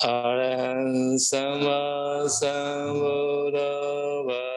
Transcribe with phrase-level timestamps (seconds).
[0.00, 4.53] Arahant Sama Sambuddha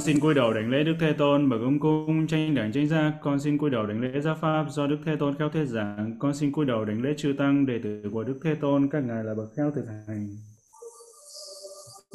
[0.00, 2.88] Con xin cúi đầu đảnh lễ Đức Thế Tôn bậc ông cung tranh đẳng tranh
[2.88, 3.12] giác.
[3.22, 6.16] Con xin cúi đầu đảnh lễ Giáo pháp do Đức Thế Tôn khéo thuyết giảng.
[6.18, 9.04] Con xin cúi đầu đảnh lễ chư tăng, đệ tử của Đức Thế Tôn, các
[9.04, 10.28] ngài là bậc khéo thực hành.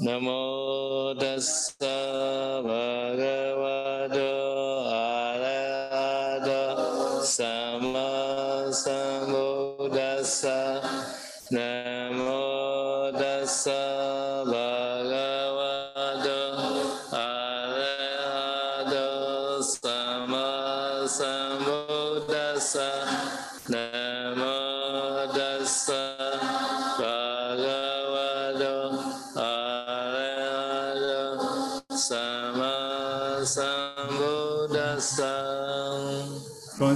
[0.05, 3.54] Namo tassa bhagavato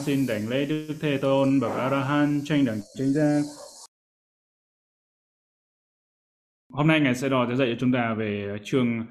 [0.10, 3.42] xin đảnh lễ Đức Thế Tôn bậc A La Hán tranh đẳng chánh giác.
[6.70, 9.06] Hôm nay ngài sẽ đòi sẽ dạy cho chúng ta về chương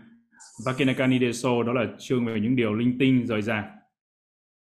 [0.65, 3.65] Vakinakani Deso, đó là chương về những điều linh tinh rời rạc.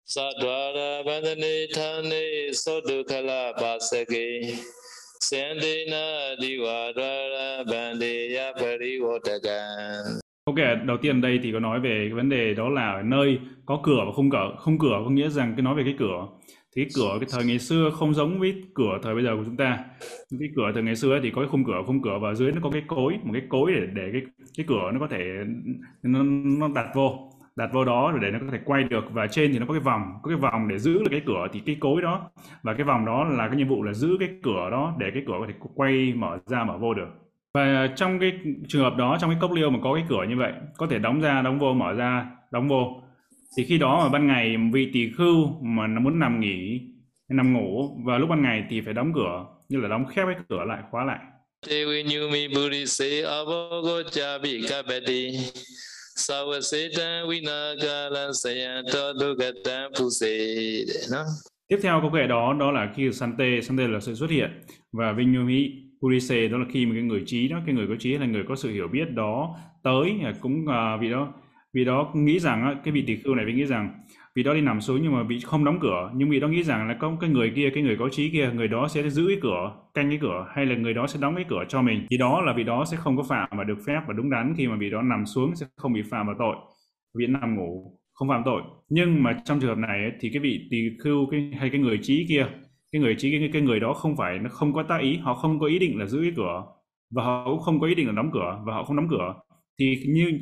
[0.05, 4.55] Sadvara Vandani Thani sodukala pasake
[5.21, 10.57] Sendina diwadvara bandeya parivotakan Ok,
[10.87, 14.03] đầu tiên đây thì có nói về cái vấn đề đó là nơi có cửa
[14.07, 14.55] và không cửa.
[14.59, 16.27] Không cửa có nghĩa rằng cái nói về cái cửa.
[16.77, 19.43] Thì cái cửa cái thời ngày xưa không giống với cửa thời bây giờ của
[19.47, 19.85] chúng ta.
[20.41, 22.61] Cái cửa thời ngày xưa thì có cái khung cửa, khung cửa và dưới nó
[22.63, 24.23] có cái cối, một cái cối để để cái
[24.57, 25.25] cái cửa nó có thể
[26.03, 26.23] nó,
[26.59, 29.53] nó đặt vô, đặt vô đó rồi để nó có thể quay được và trên
[29.53, 31.77] thì nó có cái vòng, có cái vòng để giữ được cái cửa thì cái
[31.81, 32.31] cối đó
[32.63, 35.23] và cái vòng đó là cái nhiệm vụ là giữ cái cửa đó để cái
[35.27, 37.24] cửa có thể quay mở ra mở vô được.
[37.55, 38.33] Và trong cái
[38.69, 40.99] trường hợp đó, trong cái cốc liêu mà có cái cửa như vậy, có thể
[40.99, 43.03] đóng ra, đóng vô, mở ra, đóng vô.
[43.57, 46.81] Thì khi đó mà ban ngày vị tỳ khưu mà nó muốn nằm nghỉ,
[47.29, 50.37] nằm ngủ và lúc ban ngày thì phải đóng cửa, như là đóng khép cái
[50.49, 51.19] cửa lại, khóa lại.
[59.99, 60.29] Puse.
[61.69, 64.51] Tiếp theo câu kệ đó đó là khi Sante, Sante là sự xuất hiện
[64.93, 65.71] và Vinyumi
[66.05, 68.45] Purise đó là khi mà cái người trí đó, cái người có trí là người
[68.49, 71.33] có sự hiểu biết đó tới à, cũng à, vì đó
[71.73, 73.95] vì đó nghĩ rằng á, cái vị tỳ khưu này vị nghĩ rằng
[74.35, 76.63] vị đó đi nằm xuống nhưng mà vị không đóng cửa nhưng vị đó nghĩ
[76.63, 79.25] rằng là có cái người kia cái người có trí kia người đó sẽ giữ
[79.29, 82.07] cái cửa canh cái cửa hay là người đó sẽ đóng cái cửa cho mình.
[82.11, 84.55] Thì đó là vị đó sẽ không có phạm và được phép và đúng đắn
[84.57, 86.57] khi mà vị đó nằm xuống sẽ không bị phạm vào tội.
[87.19, 88.63] Vị nằm ngủ không phạm tội.
[88.89, 91.99] Nhưng mà trong trường hợp này thì cái vị tỳ khưu cái, hay cái người
[92.03, 92.47] trí kia
[92.95, 95.35] cái người trí cái, cái người đó không phải nó không có tác ý họ
[95.35, 96.63] không có ý định là giữ cái cửa
[97.11, 99.35] và họ cũng không có ý định là đóng cửa và họ không đóng cửa.
[99.79, 100.39] Thì như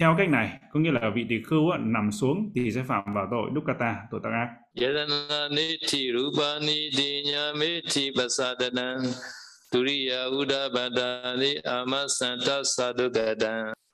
[0.00, 3.04] theo cách này có nghĩa là vị tỳ khưu á, nằm xuống thì sẽ phạm
[3.14, 4.48] vào tội dukkata tội tác ác.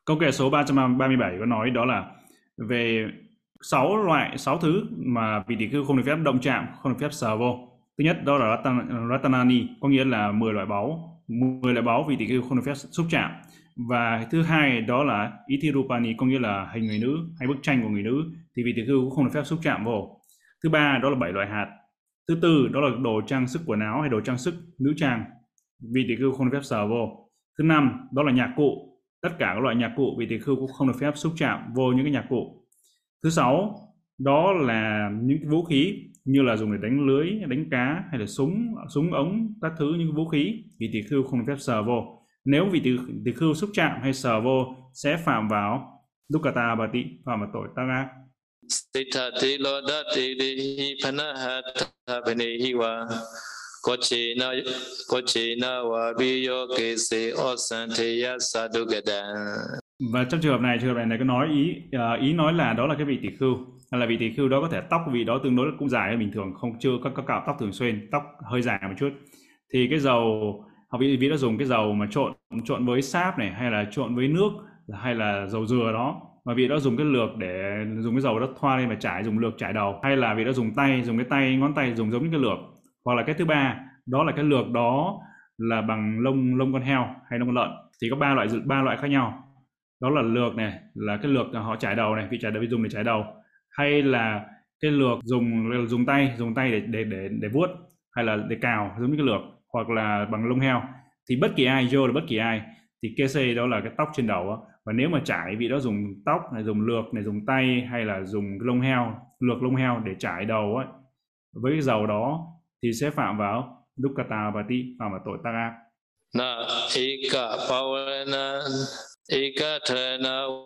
[0.04, 2.10] Câu kệ số 337 có nói đó là
[2.68, 3.06] về
[3.62, 6.98] sáu loại sáu thứ mà vị tỳ khưu không được phép động chạm không được
[7.00, 11.12] phép sờ vô thứ nhất đó là ratan, ratanani có nghĩa là 10 loại báu.
[11.28, 13.30] 10 loại báu vì tỳ khưu không được phép xúc chạm.
[13.88, 17.82] Và thứ hai đó là itirupani có nghĩa là hình người nữ hay bức tranh
[17.82, 18.24] của người nữ
[18.56, 20.20] thì vị tỳ khưu cũng không được phép xúc chạm vào
[20.62, 21.66] thứ ba đó là bảy loại hạt.
[22.28, 25.24] Thứ tư đó là đồ trang sức quần áo hay đồ trang sức nữ trang
[25.94, 27.30] vị tỳ khưu không được phép sờ vô.
[27.58, 28.98] Thứ năm đó là nhạc cụ.
[29.22, 31.60] Tất cả các loại nhạc cụ vị tỳ khưu cũng không được phép xúc chạm
[31.74, 32.66] vô những cái nhạc cụ.
[33.22, 33.74] Thứ sáu
[34.18, 38.20] đó là những cái vũ khí như là dùng để đánh lưới đánh cá hay
[38.20, 41.82] là súng súng ống các thứ những vũ khí vị tỳ khưu không phép sờ
[41.82, 42.22] vô.
[42.44, 42.90] Nếu vị tỳ,
[43.24, 47.50] tỳ khưu xúc chạm hay sờ vô sẽ phạm vào dukkata bà tị phạm vào
[47.52, 48.08] tội tác ác
[48.68, 53.06] Sita te loda te dehi panahata panehi wa.
[53.82, 54.50] Kochena
[55.08, 59.22] kochena wa biyo kese osanteya sadugada
[60.12, 62.52] và trong trường hợp này trường hợp này này có nói ý à, ý nói
[62.52, 63.58] là đó là cái vị tỷ khưu.
[63.92, 65.88] Hay là vị tỷ khưu đó có thể tóc của vị đó tương đối cũng
[65.88, 68.80] dài hơn bình thường không chưa có, có cạo tóc thường xuyên tóc hơi dài
[68.82, 69.10] một chút.
[69.72, 72.32] Thì cái dầu học vị vị đã dùng cái dầu mà trộn
[72.64, 74.50] trộn với sáp này hay là trộn với nước
[75.02, 76.20] hay là dầu dừa đó.
[76.44, 79.24] Mà vị đó dùng cái lược để dùng cái dầu đó thoa lên và trải
[79.24, 80.00] dùng lược trải đầu.
[80.02, 82.40] Hay là vị đó dùng tay dùng cái tay ngón tay dùng giống như cái
[82.40, 82.58] lược.
[83.04, 83.76] Hoặc là cái thứ ba
[84.06, 85.18] đó là cái lược đó
[85.58, 87.70] là bằng lông lông con heo hay lông con lợn.
[88.02, 89.45] Thì có ba loại ba loại khác nhau
[90.00, 92.82] đó là lược này, là cái lược họ trải đầu này, vị trải đầu dùng
[92.82, 93.24] để trải đầu.
[93.70, 94.46] Hay là
[94.80, 97.70] cái lược dùng dùng tay dùng tay để để để để vuốt,
[98.12, 99.40] hay là để cào, giống như cái lược,
[99.72, 100.82] hoặc là bằng lông heo.
[101.30, 102.62] Thì bất kỳ ai, vô là bất kỳ ai.
[103.02, 104.62] Thì kese đó là cái tóc trên đầu đó.
[104.84, 108.04] và nếu mà trải, vị đó dùng tóc này, dùng lược này, dùng tay, hay
[108.04, 110.86] là dùng lông heo, lược lông heo để trải đầu ấy
[111.62, 112.46] với cái dầu đó,
[112.82, 115.72] thì sẽ phạm vào dukkata và ti, phạm vào tội tác ác.
[116.34, 116.62] Na
[117.68, 118.58] pavana
[119.28, 119.80] eka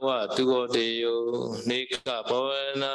[0.02, 1.14] wa tugoteyo
[1.68, 2.92] neka pavana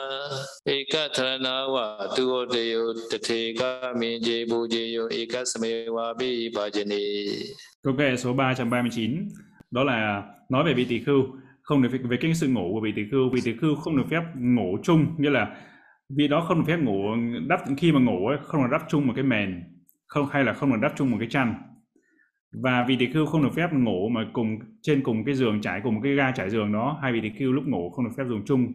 [0.66, 7.00] eka tharana wa tugoteyo tatheka minje bujeyo eka samewa bi bhajane
[7.84, 9.28] câu kệ số 339
[9.72, 11.24] đó là nói về vị tỷ khưu.
[11.62, 13.30] Không được về cái sự ngủ của vị tỷ khưu.
[13.34, 15.48] Vị tỷ khưu không được phép ngủ chung nghĩa là
[16.18, 17.00] vị đó không được phép ngủ
[17.48, 19.64] đắp khi mà ngủ ấy, không được đắp chung một cái mền
[20.08, 21.54] không hay là không được đắp chung một cái chăn
[22.64, 25.82] và vị tỷ khưu không được phép ngủ mà cùng trên cùng cái giường trải
[25.84, 28.12] cùng một cái ga trải giường đó hai vị tỷ khưu lúc ngủ không được
[28.18, 28.74] phép dùng chung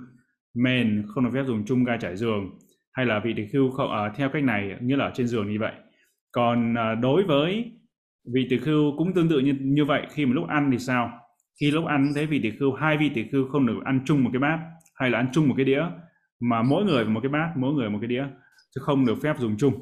[0.54, 2.50] mền không được phép dùng chung ga trải giường
[2.92, 5.52] hay là vị tỷ khưu không, uh, theo cách này như là ở trên giường
[5.52, 5.72] như vậy.
[6.32, 7.72] Còn uh, đối với
[8.34, 11.10] vị tỷ khưu cũng tương tự như như vậy khi mà lúc ăn thì sao?
[11.60, 14.24] Khi lúc ăn thấy vị tỷ khưu hai vị tỷ khưu không được ăn chung
[14.24, 14.58] một cái bát
[14.94, 15.82] hay là ăn chung một cái đĩa
[16.40, 18.24] mà mỗi người một cái bát mỗi người một cái đĩa
[18.74, 19.74] chứ không được phép dùng chung.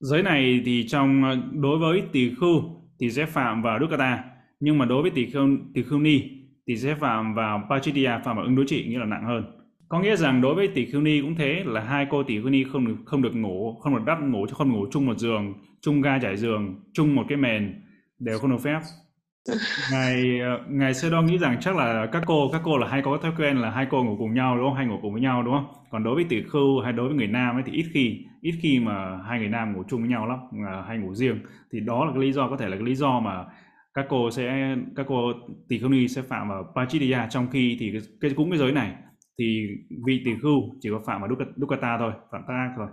[0.00, 4.24] Giới này thì trong à, đối với tỷ khưu thì sẽ phạm vào dukkata
[4.60, 6.22] nhưng mà đối với tỷ khưu tỷ khưu ni
[6.66, 9.44] thì sẽ phạm vào Pachidia phạm vào ứng đối trị, nghĩa là nặng hơn.
[9.88, 12.50] Có nghĩa rằng đối với tỷ khưu ni cũng thế, là hai cô tỷ khưu
[12.50, 15.18] ni không được không được ngủ, không được đắp ngủ chứ không ngủ chung một
[15.18, 17.82] giường, chung ga trải giường, chung một cái mền,
[18.18, 18.80] đều không được phép.
[19.92, 23.02] Ngài ờ, ngài sơ đo nghĩ rằng chắc là các cô các cô là hay
[23.02, 24.76] có thói quen là hai cô ngủ cùng nhau, đúng không?
[24.76, 25.66] Hay ngủ cùng với nhau, đúng không?
[25.90, 28.54] Còn đối với tỷ khưu hay đối với người nam ấy thì ít khi ít
[28.62, 30.38] khi mà hai người nam ngủ chung với nhau lắm
[30.86, 31.38] hay ngủ riêng.
[31.72, 33.44] Thì đó là cái lý do có thể là cái lý do mà
[33.94, 35.32] các cô sẽ các cô
[35.68, 38.72] tỷ khưu ni sẽ phạm vào pachidya trong khi thì cái, cái cũng cái giới
[38.72, 38.94] này.
[39.38, 39.66] Thì
[40.06, 42.86] vị tỷ khưu chỉ có phạm vào dukkata thôi phạm Ta thôi.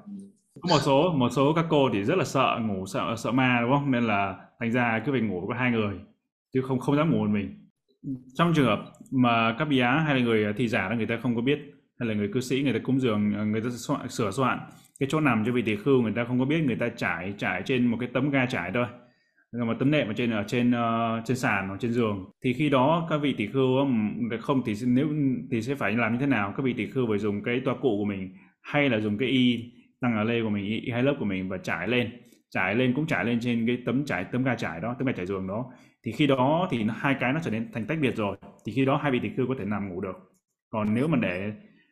[0.62, 3.59] Có một số một số các cô thì rất là sợ ngủ sợ sợ ma
[3.62, 3.92] đúng không?
[3.92, 5.95] Nên là thành ra cứ phải ngủ với hai người
[6.53, 7.68] chứ không không dám ngủ một mình.
[8.33, 8.80] Trong trường hợp
[9.12, 11.59] mà các bí á hay là người thị giả là người ta không có biết
[12.00, 14.59] hay là người cư sĩ người ta cúng dường người ta soạn, sửa soạn
[15.00, 17.33] cái chỗ nằm cho vị tỳ khưu người ta không có biết người ta trải
[17.38, 18.86] trải trên một cái tấm ga trải thôi.
[19.65, 22.25] Một tấm nệm ở trên ở trên uh, trên sàn hoặc trên giường.
[22.44, 23.88] Thì khi đó các vị tỷ khưu
[24.42, 25.07] không thì nếu
[25.51, 26.53] thì sẽ phải làm như thế nào?
[26.57, 29.30] Các vị tỷ khưu phải dùng cái toa cụ của mình hay là dùng cái
[29.30, 32.12] y tăng ở lê của mình y hai lớp của mình và trải lên.
[32.50, 35.13] Trải lên cũng trải lên trên cái tấm trải tấm ga trải đó tấm ga
[35.13, 35.65] trải giường đó.
[36.06, 38.38] Thì khi đó thì hai cái nó trở nên thành tách biệt rồi.
[38.65, 40.15] Thì khi đó hai vị tỷ khưu có thể nằm ngủ được.
[40.69, 41.51] Còn nếu mà để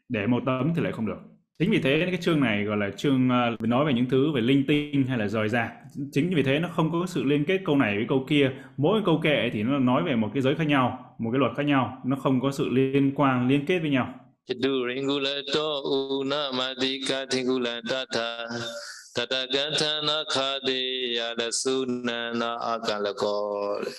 [0.10, 1.20] để một tấm thì lại không được
[1.60, 4.42] chính vì thế cái chương này gọi là chương uh, nói về những thứ về
[4.42, 5.72] linh tinh hay là rời rạc
[6.12, 8.52] chính vì thế nó không có sự liên kết câu này với câu kia.
[8.78, 11.52] Mỗi câu kệ thì nó nói về một cái giới khác nhau một cái luật
[11.58, 12.02] khác nhau.
[12.06, 14.14] Nó không có sự liên quan liên kết với nhau.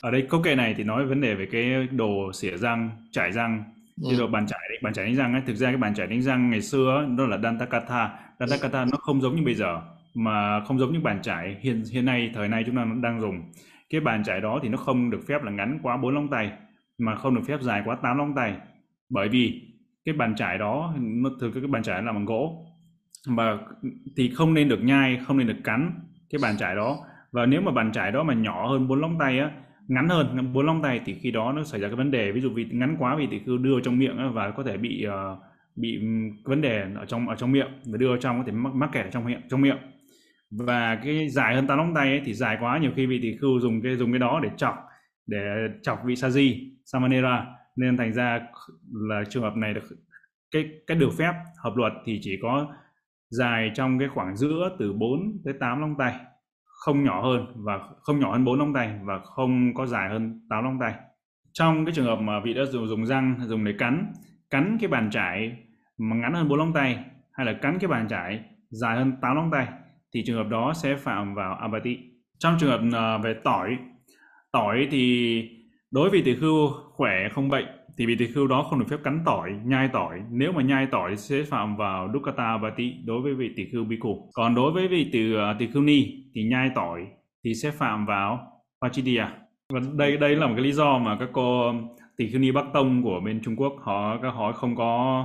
[0.01, 3.33] Ở đây câu kệ này thì nói vấn đề về cái đồ xỉa răng trải
[3.33, 3.65] răng
[4.03, 4.09] Ừ.
[4.11, 4.27] thì ừ.
[4.27, 6.51] bàn chải đấy bàn chải đánh răng ấy thực ra cái bàn chải đánh răng
[6.51, 8.11] ngày xưa ấy, đó là dantakatha
[8.41, 9.81] dantakatha nó không giống như bây giờ
[10.15, 13.43] mà không giống như bàn chải hiện hiện nay thời nay chúng ta đang dùng.
[13.91, 16.53] Cái bàn chải đó thì nó không được phép là ngắn quá bốn lóng tay
[16.99, 18.55] mà không được phép dài quá tám lóng tay.
[19.09, 19.63] Bởi vì
[20.05, 22.67] cái bàn chải đó nó thường cái bàn chải là bằng gỗ
[23.29, 23.59] mà
[24.17, 25.91] thì không nên được nhai không nên được cắn
[26.31, 26.99] cái bàn chải đó.
[27.33, 29.51] Và nếu mà bàn chải đó mà nhỏ hơn bốn lóng tay á
[29.89, 32.41] ngắn hơn bốn lông tay thì khi đó nó xảy ra cái vấn đề ví
[32.41, 35.39] dụ vì ngắn quá vì tỷ khưu đưa trong miệng và có thể bị uh,
[35.77, 36.07] bị ừ,
[36.45, 39.05] vấn đề ở trong ở trong miệng và đưa trong có thể mắc, mắc kẹt
[39.05, 39.79] ở trong miệng trong miệng.
[40.51, 43.37] Và cái dài hơn tám lông tay ấy, thì dài quá nhiều khi vị tỷ
[43.37, 44.75] khưu dùng cái dùng cái đó để chọc
[45.27, 45.39] để
[45.83, 47.47] chọc vị sa di samanera.
[47.77, 48.41] Nên thành ra
[48.93, 49.83] là trường hợp này được
[50.51, 51.33] cái cái được phép
[51.65, 52.75] hợp luật thì chỉ có
[53.31, 56.15] dài trong cái khoảng giữa từ 4 tới 8 lông tay
[56.85, 60.47] không nhỏ hơn và không nhỏ hơn bốn lông tay và không có dài hơn
[60.51, 60.95] tám lông tay.
[61.53, 64.13] Trong cái trường hợp mà vị đã dùng, dùng răng dùng để cắn
[64.51, 65.57] cắn cái bàn chải
[65.99, 66.99] mà ngắn hơn bốn lông tay
[67.33, 69.69] hay là cắn cái bàn chải dài hơn tám lông tay
[70.15, 71.99] thì trường hợp đó sẽ phạm vào abati
[72.39, 73.77] trong trường hợp à, về tỏi
[74.53, 75.49] tỏi thì
[75.91, 77.67] đối với tỷ khưu khỏe không bệnh
[77.99, 80.21] thì vị tỳ khưu đó không được phép cắn tỏi, nhai tỏi.
[80.31, 84.31] Nếu mà nhai tỏi sẽ phạm vào dukkata bati đối với vị tỳ khưu bhikkhu.
[84.35, 87.07] Còn đối với vị tỳ à, tỳ khưu ni thì nhai tỏi
[87.45, 89.25] thì sẽ phạm vào pachidia.
[89.73, 92.53] Và đây đây là một cái lý do mà các cô um, tỳ khưu ni
[92.53, 95.25] Bắc Tông của bên Trung Quốc họ các họ không có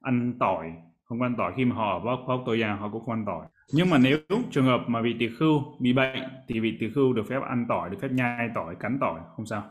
[0.00, 0.72] ăn tỏi
[1.04, 3.46] không ăn tỏi khi mà họ ở Bắc Bắc Tô họ cũng không ăn tỏi
[3.72, 4.18] nhưng mà nếu
[4.50, 7.66] trường hợp mà vị tỳ khưu bị bệnh thì vị tỳ khưu được phép ăn
[7.68, 9.62] tỏi được phép nhai tỏi cắn tỏi không sao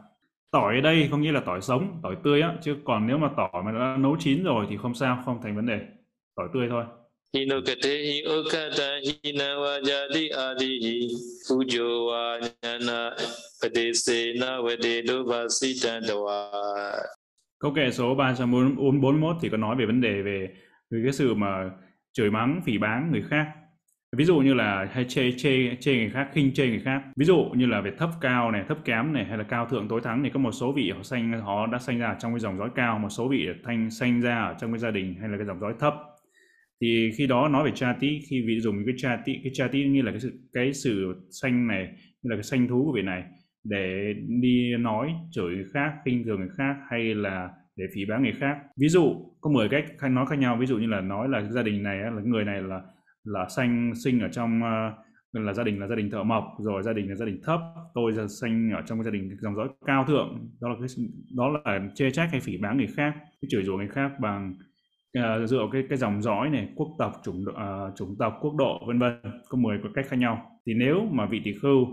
[0.51, 2.53] tỏi ở đây không nghĩa là tỏi sống tỏi tươi á.
[2.61, 5.55] Chứ còn nếu mà tỏi mà đã nấu chín rồi thì không sao không thành
[5.55, 5.79] vấn đề.
[6.35, 6.83] Tỏi tươi thôi.
[7.33, 11.07] Hinokate okata hinawajati adihi
[11.49, 13.11] ujowa nhana
[13.63, 16.51] padesena vededovasitan dawa
[17.59, 20.47] Câu kệ số 341 thì có nói về vấn đề về,
[20.91, 21.71] về cái sự mà
[22.13, 23.45] chửi mắng, phỉ báng người khác.
[24.17, 27.01] Ví dụ như là hay chê chê chê người khác, khinh chê người khác.
[27.15, 29.87] Ví dụ như là về thấp cao này, thấp kém này hay là cao thượng
[29.87, 32.39] tối thắng thì có một số vị họ sanh họ đã sanh ra trong cái
[32.39, 35.29] dòng dõi cao, một số vị thanh sanh ra ở trong cái gia đình hay
[35.29, 35.93] là cái dòng dõi thấp.
[36.81, 39.67] Thì khi đó nói về cha tí, khi vị dùng cái cha tí, cái cha
[39.67, 41.87] tí như là cái sự cái sự sanh này,
[42.21, 43.23] như là cái sanh thú của vị này
[43.63, 48.23] để đi nói chửi người khác, khinh thường người khác hay là để phỉ báng
[48.23, 48.57] người khác.
[48.81, 51.63] Ví dụ có 10 cách nói khác nhau, ví dụ như là nói là gia
[51.63, 52.81] đình này là người này là
[53.23, 54.93] là sanh sinh ở trong uh,
[55.31, 57.59] là gia đình là gia đình thợ mộc rồi gia đình là gia đình thấp
[57.93, 60.49] tôi là sanh ở trong cái gia đình dòng dõi cao thượng.
[60.61, 63.13] Đó là cái đó là chê trách hay phỉ báng người khác
[63.49, 64.55] chửi rủa người khác bằng
[65.19, 68.83] uh, dựa cái cái dòng dõi này quốc tộc chủng uh, chủng tộc quốc độ
[68.87, 69.13] vân vân
[69.49, 70.51] có 10 cách khác nhau.
[70.65, 71.87] Thì nếu mà vị tỷ khưu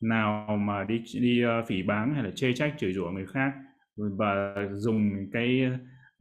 [0.00, 3.52] nào mà đi đi uh, phỉ báng hay là chê trách chửi rủa người khác
[3.96, 5.62] và dùng cái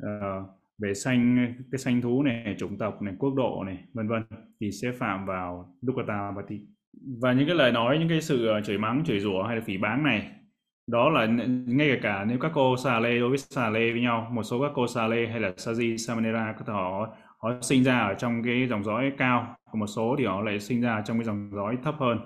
[0.03, 4.23] uh, về xanh cái xanh thú này chủng tộc này quốc độ này vân vân
[4.59, 6.61] thì sẽ phạm vào dukkata và thì
[7.21, 9.61] và những cái lời nói những cái sự ờ, chửi mắng chửi rủa hay là
[9.65, 10.31] phỉ báng này
[10.87, 11.25] đó là
[11.67, 14.43] ngay cả, cả nếu các cô xà lê đối với xà lê với nhau một
[14.43, 17.99] số các cô xà lê hay là saji samanera có thể họ họ sinh ra
[17.99, 21.17] ở trong cái dòng dõi cao còn một số thì họ lại sinh ra trong
[21.17, 22.19] cái dòng dõi thấp hơn.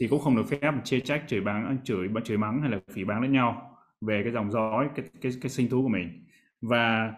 [0.00, 3.04] Thì cũng không được phép chê trách chửi báng chửi chửi mắng hay là phỉ
[3.04, 6.24] báng lẫn nhau về cái dòng dõi cái cái cái sinh thú của mình.
[6.60, 7.12] Và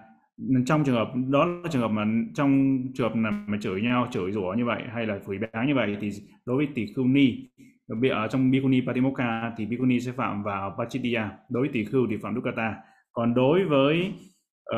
[0.66, 3.14] trong trường hợp đó là trường hợp mà trong trường hợp
[3.46, 6.10] mà chửi nhau chửi rủa như vậy hay là phỉ báng như vậy thì
[6.46, 7.48] đối với tỷ khưu ni
[8.10, 12.16] ở trong bikuni patimokkha thì bikuni sẽ phạm vào pachitya đối với tỷ khưu thì
[12.16, 12.74] phạm dukkata.
[13.12, 14.12] Còn đối với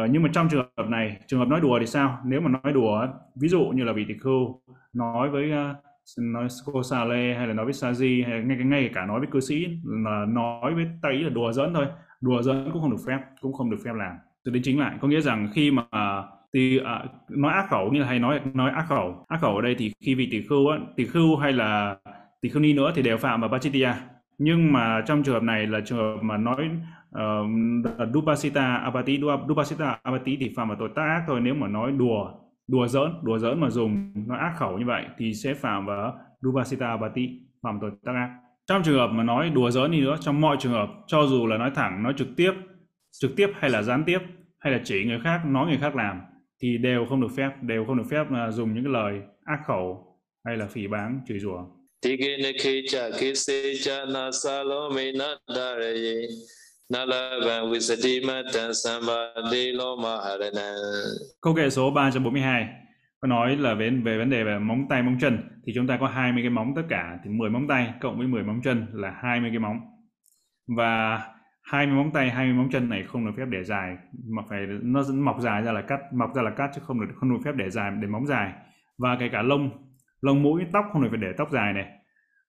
[0.02, 2.18] uh, nhưng mà trong trường hợp này trường hợp nói đùa thì sao?
[2.24, 3.06] Nếu mà nói đùa
[3.40, 5.76] ví dụ như là vị tỷ khưu nói với uh,
[6.18, 9.28] nói cô lê hay là nói với sa di hay ngay ngay cả nói với
[9.32, 11.86] cư sĩ là nói với tay là đùa giỡn thôi.
[12.20, 14.96] Đùa giỡn cũng không được phép cũng không được phép làm từ đến chính lại.
[15.00, 15.82] Có nghĩa rằng khi mà
[16.52, 19.24] từ à, nói ác khẩu như là hay nói nói ác khẩu.
[19.28, 21.96] Ác khẩu ở đây thì khi vị tỷ khưu á, tỷ khưu hay là
[22.40, 23.94] tỷ khưu ni nữa thì đều phạm vào pachitya
[24.38, 26.70] nhưng mà trong trường hợp này là trường hợp mà nói
[27.18, 31.40] uh, dupasita apati dupasita apati thì phạm vào tội tác ác thôi.
[31.40, 32.30] Nếu mà nói đùa
[32.68, 36.18] đùa giỡn đùa giỡn mà dùng nói ác khẩu như vậy thì sẽ phạm vào
[36.42, 38.30] dupasita apati phạm tội tác ác.
[38.66, 41.46] Trong trường hợp mà nói đùa giỡn đi nữa trong mọi trường hợp cho dù
[41.46, 42.52] là nói thẳng nói trực tiếp
[43.20, 44.18] trực tiếp hay là gián tiếp,
[44.58, 46.20] hay là chỉ người khác, nói người khác làm,
[46.62, 49.60] thì đều không được phép, đều không được phép à, dùng những cái lời ác
[49.66, 51.64] khẩu hay là phỉ báng, chửi rủa.
[61.40, 62.68] Câu kệ số 342
[63.20, 65.38] có nói là về về vấn đề về móng tay, móng chân.
[65.66, 68.26] Thì chúng ta có 20 cái móng tất cả, thì 10 móng tay cộng với
[68.26, 69.76] 10 móng chân là 20 cái móng.
[70.76, 71.20] Và
[71.66, 73.96] 20 móng tay 20 móng chân này không được phép để dài,
[74.28, 77.14] mà phải, nó mọc dài ra là cắt, mọc ra là cắt chứ không được
[77.16, 78.52] không được phép để dài, để móng dài.
[78.98, 79.70] Và kể cả lông
[80.20, 81.86] lông mũi, tóc không được phép để tóc dài này.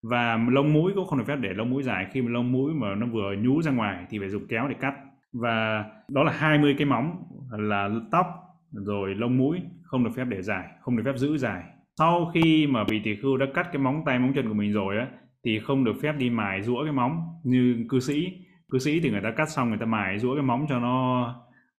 [0.02, 2.06] Và lông mũi cũng không được phép để lông mũi dài.
[2.12, 4.74] Khi mà lông mũi mà nó vừa nhú ra ngoài thì phải dùng kéo để
[4.80, 4.94] cắt.
[5.32, 8.26] Và đó là 20 cái móng là tóc,
[8.72, 11.62] rồi lông mũi không được phép để dài, không được phép giữ dài.
[11.98, 14.72] Sau khi mà vị tỷ khưu đã cắt cái móng tay, móng chân của mình
[14.72, 15.06] rồi á,
[15.44, 18.32] thì không được phép đi mài rũa cái móng như cư sĩ
[18.70, 21.28] cư sĩ thì người ta cắt xong người ta mài rũa cái móng cho nó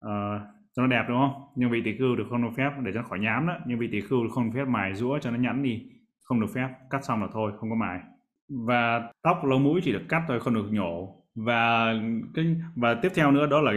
[0.06, 0.40] uh,
[0.76, 1.42] cho nó đẹp đúng không?
[1.56, 3.54] Nhưng vị tỷ khưu được không được phép để cho nó khỏi nhám đó.
[3.66, 5.82] Nhưng vị tỷ khưu không được phép mài rũa cho nó nhẵn đi.
[6.24, 8.00] Không được phép cắt xong là thôi không có mài.
[8.66, 11.14] Và tóc lông mũi chỉ được cắt thôi không được nhổ.
[11.34, 11.94] Và
[12.34, 13.72] cái và tiếp theo nữa đó là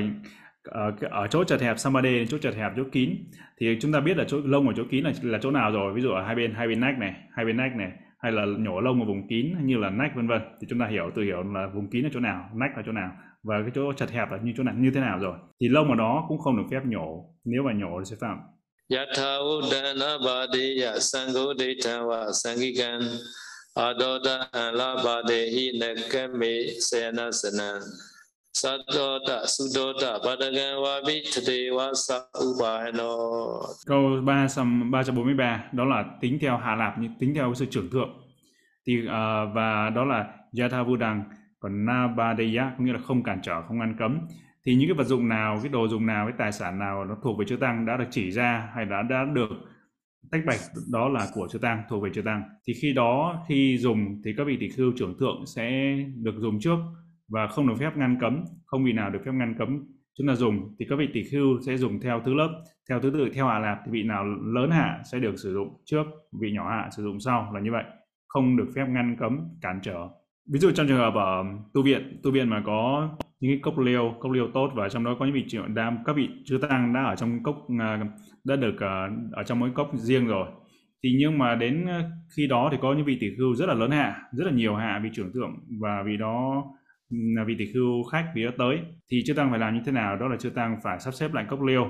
[0.64, 3.16] ờ, ở, ở chỗ chật hẹp samadhi chỗ chật hẹp chỗ kín.
[3.60, 5.94] Thì chúng ta biết là chỗ lông ở chỗ kín là là chỗ nào rồi?
[5.94, 7.92] Ví dụ ở hai bên hai bên nách này hai bên nách này
[8.22, 10.42] hay là nhổ lông ở vùng kín như là nách vân vân.
[10.62, 12.92] Thì chúng ta hiểu, tự hiểu là vùng kín là chỗ nào nách là chỗ
[12.92, 13.12] nào,
[13.44, 15.38] và cái chỗ chật hẹp là như chỗ nào, như thế nào rồi.
[15.62, 17.26] Thì lông ở đó cũng không được phép nhổ.
[17.46, 18.38] Nếu mà nhổ thì sẽ phạm.
[18.90, 23.02] Yatha Udana Bhadeya Sangodetava Sangikan
[23.76, 27.80] Adoda Labadehi Nakame Senasana
[28.54, 33.18] Sadota Sudota Badagan Wabi Tadewa Sa Ubahano
[33.86, 34.48] Câu 3,
[34.92, 38.10] 343 đó là tính theo hạ lạp như tính theo sự trưởng thượng.
[38.88, 39.12] Thì uh,
[39.54, 40.26] và đó là
[40.60, 41.24] Yatha Vudang
[41.60, 44.20] còn Nabadeya có nghĩa là không cản trở không ngăn cấm.
[44.66, 47.18] Thì những cái vật dụng nào cái đồ dùng nào cái tài sản nào nó
[47.24, 49.50] thuộc về chư tăng đã được chỉ ra hay đã đã được
[50.32, 50.60] tách bạch
[50.92, 52.44] đó là của chư tăng thuộc về chư tăng.
[52.68, 56.60] Thì khi đó khi dùng thì các vị tỷ khưu trưởng thượng sẽ được dùng
[56.60, 56.78] trước
[57.32, 59.84] và không được phép ngăn cấm, không vị nào được phép ngăn cấm
[60.18, 60.76] chúng ta dùng.
[60.80, 63.60] Thì các vị tỷ khưu sẽ dùng theo thứ lớp, theo thứ tự, theo hạ
[63.60, 63.78] lạp.
[63.86, 66.04] Thì vị nào lớn hạ sẽ được sử dụng trước,
[66.42, 67.84] vị nhỏ hạ sử dụng sau, là như vậy.
[68.28, 70.08] Không được phép ngăn cấm, cản trở.
[70.52, 73.10] Ví dụ trong trường hợp ở um, tu viện tu viện mà có
[73.40, 75.98] những cái cốc liêu cốc liêu tốt và trong đó có những vị trưởng đam,
[76.06, 78.06] các vị chư tăng đã ở trong cốc à,
[78.44, 80.48] đã được à, ở trong mỗi cốc riêng rồi.
[81.04, 82.02] Thì nhưng mà đến à,
[82.38, 84.76] khi đó thì có những vị tỷ khưu rất là lớn hạ, rất là nhiều
[84.76, 86.64] hạ vị trưởng thượng và vì đó
[87.12, 88.80] Ờ, vị tỷ khưu khách vì đó tới
[89.12, 90.18] thì chư tăng phải làm như thế nào?
[90.18, 91.90] Đó là chư tăng phải sắp xếp lại cốc liêu.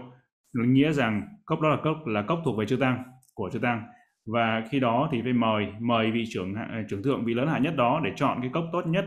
[0.53, 3.83] Nghĩa rằng cốc đó là cốc là cốc thuộc về chư tăng của chư tăng.
[4.25, 7.59] Và khi đó thì phải mời mời vị trưởng ờ, trưởng thượng vị lớn hạ
[7.59, 9.05] nhất đó để chọn cái cốc tốt nhất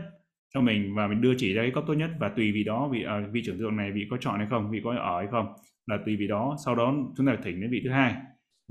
[0.53, 2.09] cho mình và mình đưa chỉ ra cái cốc tốt nhất.
[2.19, 4.71] Và tùy vị đó vị uh, vị trưởng thượng này vị có chọn hay không
[4.71, 5.53] vị có ở hay không
[5.87, 6.55] là tùy vị đó.
[6.65, 8.15] Sau đó chúng ta thỉnh đến vị thứ hai.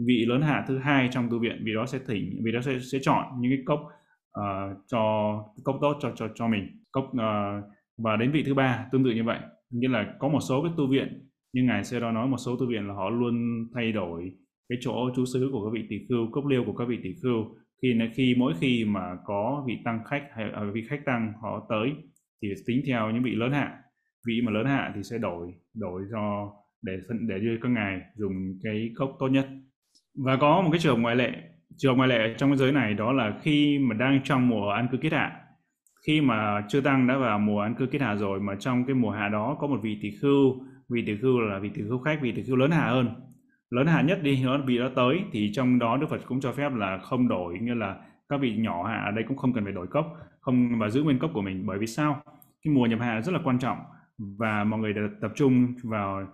[0.07, 2.79] Vị lớn hạ thứ hai trong tu viện vị đó sẽ thỉnh vị đó sẽ
[2.93, 3.81] sẽ chọn những cái cốc
[4.41, 6.69] uh, cho cốc tốt cho cho cho mình.
[6.93, 7.65] Cốc uh,
[7.99, 9.39] và đến vị thứ ba tương tự như vậy.
[9.71, 12.57] Nghĩa là có một số cái tu viện như ngài sẽ đó nói một số
[12.57, 14.33] tu viện là họ luôn thay đổi
[14.69, 17.11] cái chỗ trú xứ của các vị tỷ khưu cốc liêu của các vị tỷ
[17.23, 17.45] khưu.
[17.83, 21.67] Khi khi mỗi khi mà có vị tăng khách hay à, vị khách tăng họ
[21.69, 21.93] tới
[22.43, 23.79] thì tính theo những vị lớn hạ.
[24.27, 26.93] Vị mà lớn hạ thì sẽ đổi đổi cho để
[27.29, 29.49] để đưa các ngài dùng cái cốc tốt nhất.
[30.25, 31.33] Và có một cái trường ngoại lệ
[31.77, 34.89] trường ngoại lệ trong cái giới này đó là khi mà đang trong mùa ăn
[34.93, 35.33] cư kết hạ.
[36.07, 38.95] Khi mà chưa tăng đã vào mùa ăn cư kết hạ rồi mà trong cái
[38.95, 41.99] mùa hạ đó có một vị tỷ khưu, vị tỷ khưu là vị tỷ khưu
[41.99, 43.15] khách, vị tỷ khưu lớn hạ hơn.
[43.71, 46.53] Lớn hạ nhất đi, nó vị đó tới thì trong đó Đức Phật cũng cho
[46.53, 47.97] phép là không đổi như là
[48.29, 51.03] các vị nhỏ hạ ở đây cũng không cần phải đổi cốc, không và giữ
[51.03, 52.23] nguyên cốc của mình bởi vì sao?
[52.65, 53.79] Cái mùa nhập hạ rất là quan trọng
[54.19, 56.27] và mọi người tập trung vào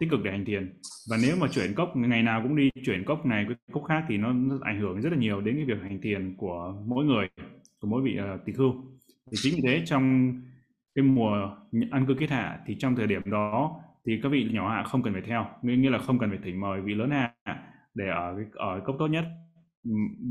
[0.00, 0.72] tích cực để hành thiền
[1.10, 4.16] và nếu mà chuyển cốc ngày nào cũng đi chuyển cốc này cốc khác thì
[4.16, 7.28] nó, nó ảnh hưởng rất là nhiều đến cái việc hành thiền của mỗi người
[7.80, 8.74] của mỗi vị uh, tỳ khưu.
[9.30, 10.34] Thì chính vì thế trong
[10.94, 11.56] cái mùa
[11.90, 15.02] ăn cư kết hạ thì trong thời điểm đó thì các vị nhỏ hạ không
[15.02, 15.46] cần phải theo.
[15.62, 17.34] Nghĩa là không cần phải thỉnh mời vị lớn hạ
[17.94, 19.24] để ở ở cốc tốt nhất.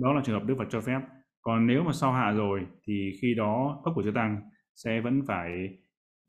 [0.02, 1.00] Đó là trường hợp đức phật cho phép.
[1.42, 4.42] Còn nếu mà sau hạ rồi thì khi đó cốc của chư tăng
[4.76, 5.70] sẽ vẫn phải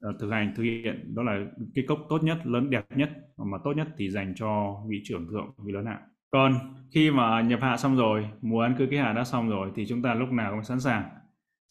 [0.01, 1.15] Ờ, thực hành, thực hiện.
[1.15, 3.11] Đó là cái cốc tốt nhất, lớn, đẹp nhất.
[3.37, 6.55] Mà tốt nhất thì dành cho vị trưởng thượng, vị lớn hạ còn
[6.95, 9.87] khi mà nhập hạ xong rồi, mùa ăn cư cái hạ đã xong rồi, thì
[9.87, 11.03] chúng ta lúc nào cũng sẵn sàng.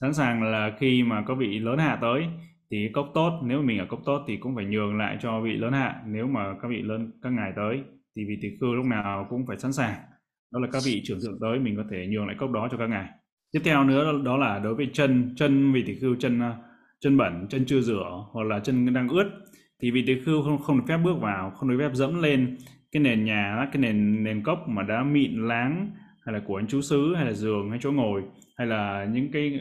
[0.02, 2.26] Sẵn sàng là khi mà có vị lớn hạ tới,
[2.72, 5.52] thì cốc tốt, nếu mình ở cốc tốt thì cũng phải nhường lại cho vị
[5.58, 7.84] lớn hạ nếu mà các vị lớn, các ngài tới,
[8.16, 9.96] thì vị tỷ khưu lúc nào cũng phải sẵn sàng.
[10.54, 12.78] Đó là các vị trưởng thượng tới, mình có thể nhường lại cốc đó cho
[12.78, 13.10] các ngài.
[13.52, 16.42] Tiếp theo nữa, đó là đối với chân chân vị tỷ khưu, chân
[17.00, 19.32] chân bẩn chân chưa rửa hoặc là chân đang ướt.
[19.82, 22.58] Thì vị tỷ khưu không không được phép bước vào không được phép dẫm lên
[22.92, 25.92] cái nền nhà cái nền nền cốc mà đã mịn láng
[26.26, 28.24] hay là của anh chú xứ hay là giường hay chỗ ngồi
[28.58, 29.60] hay là những cái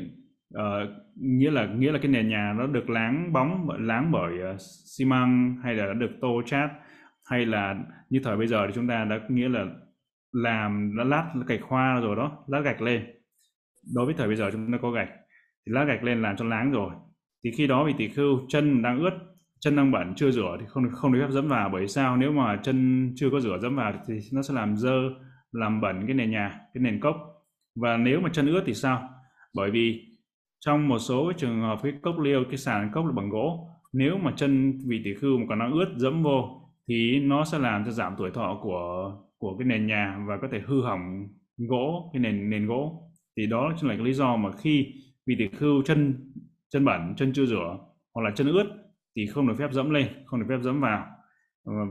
[0.55, 4.61] uh, nghĩa là nghĩa là cái nền nhà nó được láng bóng láng bởi uh,
[4.96, 6.70] xi măng hay là đã được tô chát
[7.31, 7.77] hay là
[8.11, 9.66] như thời bây giờ thì chúng ta đã nghĩa là
[10.33, 13.07] làm đã lát gạch hoa rồi đó lát gạch lên.
[13.94, 15.09] Đối với thời bây giờ chúng ta có gạch
[15.66, 16.90] thì lát gạch lên làm cho láng rồi
[17.44, 19.11] thì khi đó vị tỷ khưu chân đang ướt,
[19.61, 21.70] chân đang bẩn, chưa rửa thì không không được phép dẫm vào.
[21.72, 22.16] Bởi sao?
[22.16, 24.96] Nếu mà chân chưa có rửa dẫm vào thì nó sẽ làm dơ,
[25.53, 27.16] làm bẩn cái nền nhà, cái nền cốc.
[27.77, 29.09] Và nếu mà chân ướt thì sao?
[29.55, 30.05] Bởi vì
[30.61, 34.18] trong một số trường hợp, cái cốc liêu, cái sàn cốc là bằng gỗ, nếu
[34.18, 37.85] mà chân vị tỷ khưu mà còn nó ướt dẫm vô thì nó sẽ làm
[37.85, 42.11] cho giảm tuổi thọ của của cái nền nhà và có thể hư hỏng gỗ,
[42.12, 43.03] cái nền nền gỗ.
[43.37, 44.87] Thì đó chính là cái lý do mà khi
[45.27, 46.33] vị tỷ khưu chân
[46.70, 47.78] chân bẩn chân chưa rửa
[48.14, 48.66] hoặc là chân ướt
[49.16, 51.07] thì không được phép dẫm lên không được phép dẫm vào.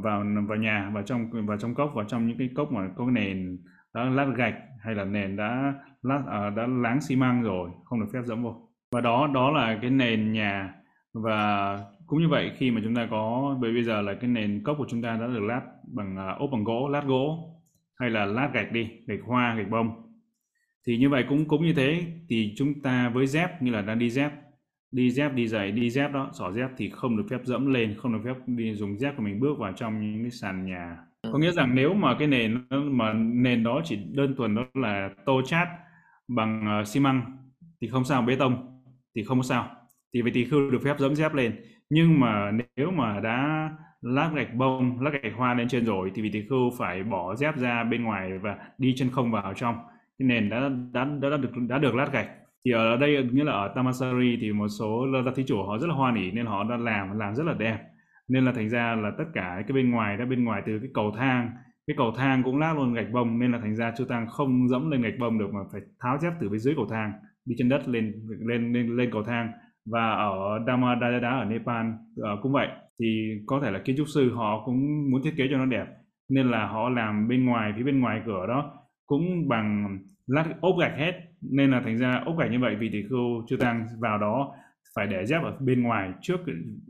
[0.04, 3.06] Vào vào nhà vào trong vào trong cốc vào trong những cái cốc mà có
[3.12, 3.58] nền
[3.94, 8.00] đã lát gạch hay là nền đã lát à, đã láng xi măng rồi không
[8.00, 10.74] được phép dẫm vô và đó đó là cái nền nhà.
[11.14, 14.64] Và cũng như vậy khi mà chúng ta có bởi bây giờ là cái nền
[14.64, 15.62] cốc của chúng ta đã được lát
[15.94, 17.54] bằng à, ốp bằng gỗ lát gỗ
[18.00, 20.14] hay là lát gạch đi gạch hoa gạch bông.
[20.88, 24.00] Thì như vậy cũng cũng như thế thì chúng ta với dép như là đang
[24.00, 24.32] đi dép
[24.92, 26.30] đi dép đi giày đi dép đó.
[26.34, 29.24] Xỏ dép thì không được phép dẫm lên không được phép đi dùng dép của
[29.24, 30.98] mình bước vào trong những cái sàn nhà.
[31.22, 31.30] Ừ.
[31.34, 35.10] có nghĩa rằng nếu mà cái nền mà nền đó chỉ đơn thuần đó là
[35.26, 35.68] tô chát
[36.28, 37.38] bằng uh, xi măng
[37.82, 38.82] thì không sao bê tông
[39.16, 39.70] thì không có sao.
[40.14, 41.62] Thì vậy thì không được phép dẫm dép lên.
[41.90, 43.70] Nhưng mà nếu mà đã
[44.02, 47.36] lát gạch bông lát gạch hoa lên trên rồi thì vị tỷ khưu phải bỏ
[47.36, 49.76] dép ra bên ngoài và đi chân không vào trong.
[50.20, 52.28] Cái nền đã đã đã, đã được đã được lát gạch
[52.66, 55.78] thì ở đây ờ, nghĩa là ở Tamasari thì một số gia thí chủ họ
[55.78, 57.80] rất là hoan hỉ nên họ đã làm làm rất là đẹp.
[58.30, 60.90] Nên là thành ra là tất cả cái bên ngoài đã bên ngoài từ cái
[60.94, 61.52] cầu thang
[61.88, 64.68] cái cầu thang cũng lát luôn gạch bông nên là thành ra Chư Tăng không
[64.70, 67.12] dẫm lên gạch bông được mà phải tháo dép từ bên dưới cầu thang
[67.46, 69.52] đi trên đất lên lên lên lên cầu thang.
[69.92, 72.68] Và ở Dhammadayada ở Nepal uh, cũng vậy.
[73.00, 75.86] Thì có thể là kiến trúc sư họ cũng muốn thiết kế cho nó đẹp
[76.30, 78.74] nên là họ làm bên ngoài phía bên ngoài cửa đó
[79.06, 82.90] cũng bằng lát ốp gạch hết nên là thành ra ốc gạch như vậy vì
[82.90, 84.54] tỷ khưu chưa tăng vào đó
[84.96, 86.40] phải để dép ở bên ngoài trước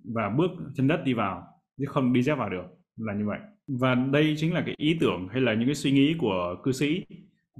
[0.04, 1.44] và bước chân đất đi vào,
[1.78, 2.66] chứ không đi dép vào được,
[2.98, 3.40] là như vậy.
[3.68, 6.72] Và đây chính là cái ý tưởng hay là những cái suy nghĩ của cư
[6.72, 7.06] sĩ.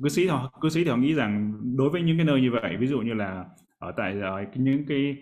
[0.04, 2.52] Cư sĩ họ cư sĩ thì họ nghĩ rằng đối với những cái nơi như
[2.52, 3.46] vậy, ví dụ như là
[3.80, 5.18] ở tại ờ, những cái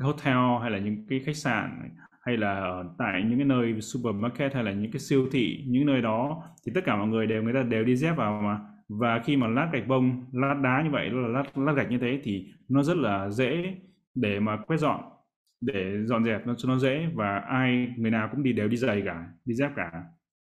[0.00, 1.90] hotel hay là những cái khách sạn,
[2.22, 5.86] hay là ở tại những cái nơi supermarket hay là những cái siêu thị, những
[5.86, 8.58] nơi đó, thì tất cả mọi người đều người ta đều đi dép vào mà
[8.98, 11.98] và khi mà lát gạch bông lát đá như vậy là lát lát gạch như
[11.98, 13.74] thế thì nó rất là dễ
[14.14, 15.00] để mà quét dọn
[15.60, 18.76] để dọn dẹp nó cho nó dễ và ai người nào cũng đi đều đi
[18.76, 19.90] giày cả đi dép cả.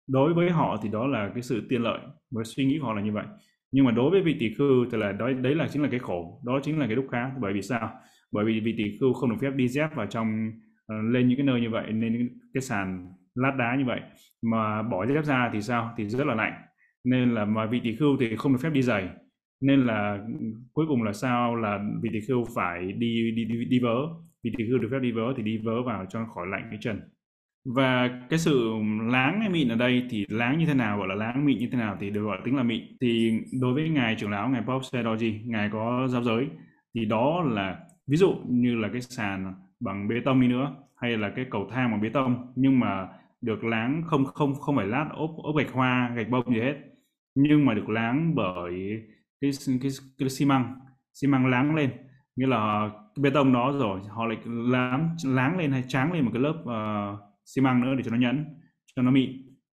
[0.07, 1.99] Đối với họ thì đó là cái sự tiện lợi
[2.31, 3.25] và suy nghĩ của họ là như vậy.
[3.71, 5.99] Nhưng mà đối với vị tỷ khư thì là đó đấy là chính là cái
[5.99, 7.91] khổ đó chính là cái đúc khác bởi vì sao?
[8.31, 10.51] Bởi vì vị tỷ khư không được phép đi dép vào trong
[10.93, 14.01] uh, lên những cái nơi như vậy nên cái sàn lát đá như vậy.
[14.41, 15.93] Mà bỏ dép ra thì sao?
[15.97, 16.53] Thì rất là lạnh
[17.03, 19.09] nên là mà vị tỷ khưu thì không được phép đi giày.
[19.61, 20.33] Nên là ừ,
[20.73, 23.95] cuối cùng là sao là vị tỷ khưu phải đi đi đi, đi vớ.
[24.43, 26.79] Vị tỷ khưu được phép đi vớ thì đi vớ vào cho khỏi lạnh cái
[26.81, 27.01] chân.
[27.65, 28.73] Và cái sự
[29.11, 31.67] láng hay mịn ở đây thì láng như thế nào gọi là láng mịn như
[31.71, 32.83] thế nào thì được gọi tính là mịn.
[33.01, 33.31] Thì
[33.61, 36.47] đối với ngài trưởng lão ngài Pope Sedoji ngài có giáo giới
[36.95, 41.17] thì đó là ví dụ như là cái sàn bằng bê tông đi nữa hay
[41.17, 43.07] là cái cầu thang bằng bê tông nhưng mà
[43.41, 46.75] được láng không không không phải lát ốp ốp gạch hoa gạch bông gì hết
[47.41, 49.01] nhưng mà được láng bởi
[49.41, 50.75] cái cái, cái, cái xi măng
[51.13, 51.89] xi măng láng lên.
[52.35, 56.31] Nghĩa là bê tông đó rồi họ lại láng láng lên hay tráng lên một
[56.33, 58.45] cái lớp uh, xi măng nữa để cho nó nhẫn
[58.95, 59.31] cho nó mịn.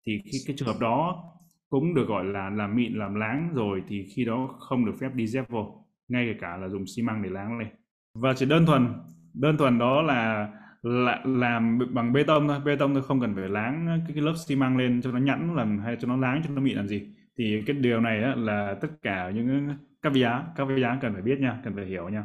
[0.07, 1.25] Thì khi cái trường hợp đó
[1.68, 5.14] cũng được gọi là làm mịn làm láng rồi thì khi đó không được phép
[5.14, 7.68] đi dép vô ngay cả là dùng xi măng để láng lên.
[8.14, 8.87] Và chỉ đơn thuần
[9.35, 10.48] đơn thuần đó là
[10.83, 12.61] là làm bằng bê tông thôi.
[12.64, 15.18] Bê tông thôi không cần phải láng cái, cái lớp xi măng lên cho nó
[15.18, 18.22] nhẵn làm hay cho nó láng cho nó mịn làm gì thì cái điều này
[18.22, 19.68] á, là tất cả những
[20.02, 22.24] các giá các giá cần phải biết nha cần phải hiểu nha.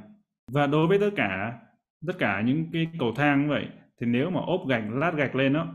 [0.51, 1.59] Và đối với tất cả
[2.07, 3.67] tất cả những cái cầu thang như vậy
[4.01, 5.67] thì nếu mà ốp gạch lát gạch lên đó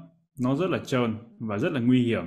[0.42, 2.24] nó rất là trơn và rất là nguy hiểm.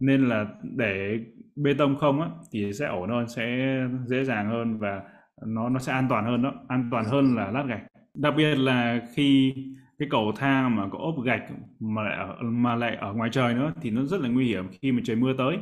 [0.00, 1.18] Nên là để
[1.56, 5.02] bê tông không á thì sẽ ổn hơn sẽ dễ dàng hơn và
[5.46, 7.82] nó nó sẽ an toàn hơn đó an toàn hơn là lát gạch.
[8.14, 9.54] Đặc biệt là khi
[9.98, 11.42] cái cầu thang mà có ốp gạch
[11.80, 14.64] mà lại ở, mà lại ở ngoài trời nữa thì nó rất là nguy hiểm
[14.82, 15.58] khi mà trời mưa tới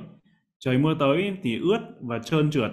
[0.64, 2.70] trời mưa tới thì ướt và trơn trượt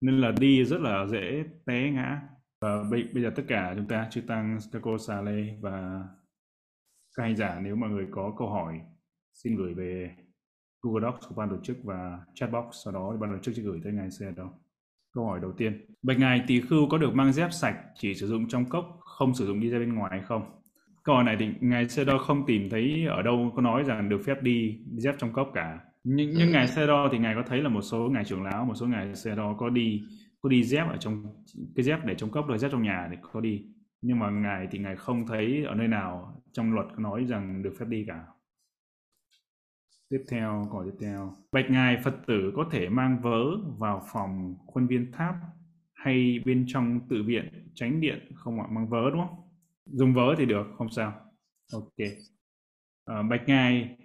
[0.00, 2.20] nên là đi rất là dễ té ngã.
[2.60, 6.04] Và bây, bây giờ tất cả chúng ta chư tăng Kako lê và
[7.16, 8.80] các hành giả nếu mà người có câu hỏi
[9.32, 10.16] xin gửi về
[10.82, 13.80] Google Docs của ban tổ chức và chatbox sau đó ban tổ chức sẽ gửi
[13.84, 14.52] tới ngài xe đó
[15.14, 15.86] câu hỏi đầu tiên.
[16.02, 19.34] Bạch ngài tỳ khưu có được mang dép sạch chỉ sử dụng trong cốc không
[19.34, 20.42] sử dụng đi ra bên ngoài hay không?
[21.02, 24.08] Câu hỏi này thì ngài xe đo không tìm thấy ở đâu có nói rằng
[24.08, 27.42] được phép đi dép trong cốc cả nhưng, nhưng ngài xe đo thì ngài có
[27.46, 30.02] thấy là một số ngài trưởng lão một số ngài xe đo có đi
[30.40, 31.24] có đi dép ở trong
[31.76, 33.64] cái dép để trong cốc rồi dép trong nhà thì có đi.
[34.00, 37.74] Nhưng mà ngài thì ngài không thấy ở nơi nào trong luật nói rằng được
[37.78, 38.24] phép đi cả.
[40.08, 41.36] Tiếp theo câu tiếp theo.
[41.52, 45.34] Bạch ngài phật tử có thể mang vớ vào phòng khuôn viên tháp
[45.94, 48.66] hay bên trong tự viện tránh điện không ạ?
[48.70, 49.38] Mang vớ đúng không?
[49.86, 51.12] Dùng vớ thì được không sao.
[51.72, 52.08] Ok.
[53.04, 53.96] À, bạch ngài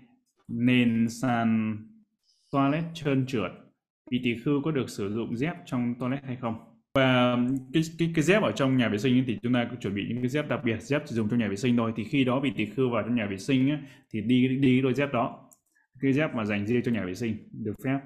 [0.47, 1.77] nền sàn
[2.51, 3.51] toilet trơn trượt
[4.11, 6.55] vị tỷ khưu có được sử dụng dép trong toilet hay không?
[6.95, 7.37] Và
[7.73, 9.95] cái cái cái dép ở trong nhà vệ sinh ấy, thì chúng ta cũng chuẩn
[9.95, 11.93] bị những cái dép đặc biệt dép chỉ dùng trong nhà vệ sinh thôi.
[11.95, 13.79] Thì khi đó vị tỷ khưu vào trong nhà vệ sinh ấy,
[14.13, 15.49] thì đi đi đôi dép đó.
[16.01, 17.99] Cái dép mà dành riêng cho nhà vệ sinh được phép.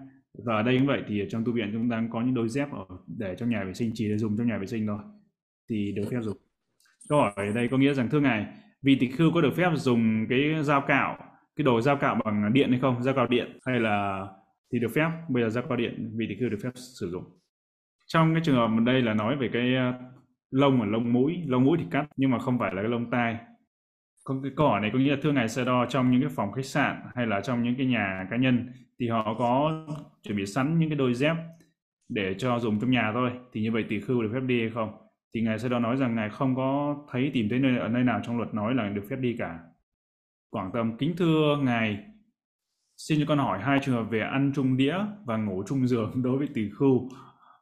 [0.45, 2.71] Và ở đây cũng vậy thì trong tu viện chúng ta có những đôi dép
[2.71, 2.85] ở
[3.17, 4.99] để trong nhà vệ sinh chỉ để dùng trong nhà vệ sinh thôi.
[5.69, 6.37] Thì được phép dùng.
[7.09, 8.45] Câu hỏi ở đây có nghĩa rằng thưa ngài
[8.81, 11.17] vị tỷ khưu có được phép dùng cái dao cạo
[11.61, 13.03] cái đồ dao cạo bằng điện hay không?
[13.03, 14.27] Dao cạo điện hay là
[14.73, 15.09] thì được phép.
[15.29, 17.23] Bây giờ dao cạo điện vị thì khưu được phép sử dụng.
[18.07, 19.93] Trong cái trường hợp đây là nói về cái ờ,
[20.51, 23.11] lông ở lông mũi lông mũi thì cắt nhưng mà không phải là cái lông
[23.11, 23.37] tai.
[24.23, 26.29] Còn cái câu hỏi này có nghĩa là thưa ngài sơ đo trong những cái
[26.35, 29.71] phòng khách sạn hay là trong những cái nhà cá nhân thì họ có
[30.23, 31.35] chuẩn bị sẵn những cái đôi dép
[32.09, 33.31] để cho dùng trong nhà thôi.
[33.53, 34.91] Thì như vậy tỷ khưu được phép đi hay không?
[35.33, 38.03] Thì ngài sẽ đo nói rằng ngài không có thấy tìm thấy nơi, ở nơi
[38.03, 39.59] nào trong luật nói là được phép đi cả
[40.51, 41.99] quảng tâm kính thưa ngài.
[42.97, 46.11] Xin cho con hỏi hai trường hợp về ăn chung đĩa và ngủ chung giường
[46.23, 47.09] đối với tỷ khưu.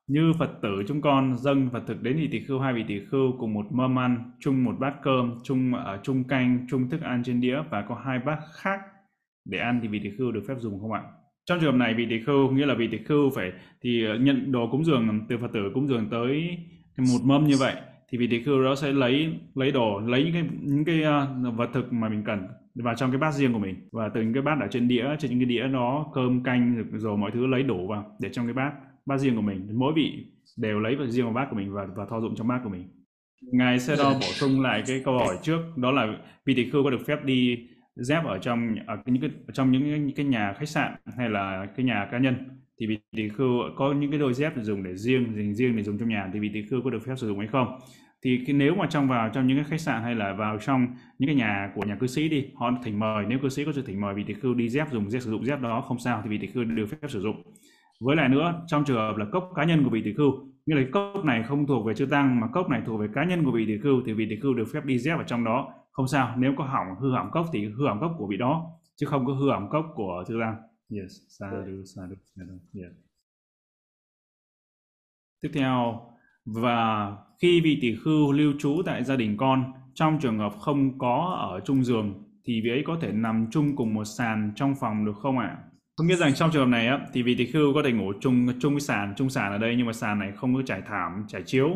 [0.08, 3.00] Như Phật tử chúng con dâng Phật thực đến thì tỷ khưu hai vị tỷ
[3.12, 7.02] khưu cùng một mâm ăn, chung một bát cơm, chung ở chung canh, chung thức
[7.02, 8.80] ăn trên đĩa và có hai bát khác
[9.46, 11.02] để ăn thì vị tỷ khưu được phép dùng không ạ?
[11.46, 14.16] Trong trường hợp này vị tỷ khưu nghĩa là vị tỷ khưu phải thì ờ,
[14.16, 16.58] nhận đồ cúng dường từ Phật tử cúng dường tới
[16.98, 17.76] một mâm như vậy
[18.12, 21.04] thì vị tỷ khưu đó sẽ lấy lấy đồ lấy những cái những cái
[21.50, 23.76] uh, vật thực mà mình cần vào trong cái bát riêng của mình.
[23.92, 26.84] Và từ những cái bát ở trên đĩa trên những cái đĩa nó cơm canh
[26.94, 28.74] rồi mọi thứ lấy đổ vào để trong cái bát
[29.06, 29.68] bát riêng của mình.
[29.74, 30.26] Mỗi vị
[30.58, 32.70] đều lấy vào riêng vào bát của mình và và thọ dụng trong bát của
[32.70, 32.88] mình.
[33.42, 36.84] Ngài sẽ đo bổ sung lại cái câu hỏi trước đó là vị tỷ khưu
[36.84, 40.26] có được phép đi dép ở trong ở những cái ở trong những, những cái
[40.26, 42.36] nhà khách sạn hay là cái nhà cá nhân?
[42.80, 45.84] Thì vị tỷ khưu có những cái đôi dép dùng để riêng dành riêng để
[45.84, 47.80] dùng trong nhà thì vị tỷ khưu có được phép sử dụng hay không?
[48.24, 50.88] Thì cái nếu mà trong vào, trong những cái khách sạn hay là vào trong
[51.20, 53.72] những cái nhà của nhà cư sĩ đi, họ thỉnh mời, nếu cư sĩ có
[53.72, 56.00] sự thỉnh mời vị tỷ khưu đi dép dùng, dép sử dụng dép đó, không
[56.00, 57.44] sao thì vị tỷ khưu được phép sử dụng.
[58.00, 60.32] Với lại nữa, trong trường hợp là cốc cá nhân của vị tỷ khưu
[60.66, 63.24] như là cốc này không thuộc về chư tăng mà cốc này thuộc về cá
[63.24, 65.44] nhân của vị tỷ khưu thì vị tỷ khưu được phép đi dép ở trong
[65.44, 65.74] đó.
[65.92, 68.72] Không sao, nếu có hỏng, hư hỏng cốc thì hư hỏng cốc của vị đó,
[68.96, 70.56] chứ không có hư hỏng cốc của chư tăng.
[70.92, 72.94] Yes sadhu sadhu sadhu yes
[75.42, 76.02] tiếp theo
[76.54, 80.98] và khi vị tỷ khưu lưu trú tại gia đình con trong trường hợp không
[81.00, 84.76] có ở chung giường thì vị ấy có thể nằm chung cùng một sàn trong
[84.80, 85.48] phòng được không ạ?
[85.48, 85.58] À?
[85.96, 88.14] Có nghĩa rằng trong trường hợp này á, thì vị tỷ khưu có thể ngủ
[88.22, 90.82] chung chung với sàn, chung sàn ở đây nhưng mà sàn này không có trải
[90.88, 91.70] thảm, trải chiếu.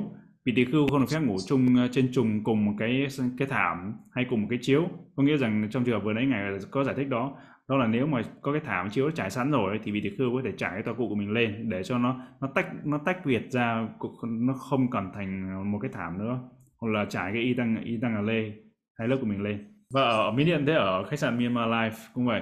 [0.45, 3.07] Vị tỷ khưu không được phép ngủ chung ờ, trên trùng cùng một cái
[3.37, 4.83] cái thảm hay cùng một cái chiếu.
[5.15, 7.35] Có nghĩa rằng trong trường hợp vừa nãy ngài có giải thích đó,
[7.69, 10.29] đó là nếu mà có cái thảm chiếu trải sẵn rồi thì vị tiểu khư
[10.33, 12.97] có thể trải cái tòa cụ của mình lên để cho nó nó tách nó
[13.05, 13.87] tách biệt ra
[14.23, 16.39] nó không còn thành một cái thảm nữa.
[16.81, 18.51] Hoặc là trải cái y tăng y tăng lê
[18.99, 19.67] hai lớp của mình lên.
[19.93, 22.41] Và ở Miến Điện thế ở khách sạn Myanmar Life cũng vậy.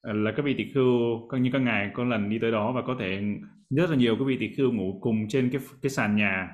[0.00, 2.72] Ờ, là các vị tỷ khưu các như các ngài có lần đi tới đó
[2.72, 3.22] và có thể
[3.70, 6.48] rất là nhiều các vị tỷ khưu ngủ cùng trên cái cái sàn nhà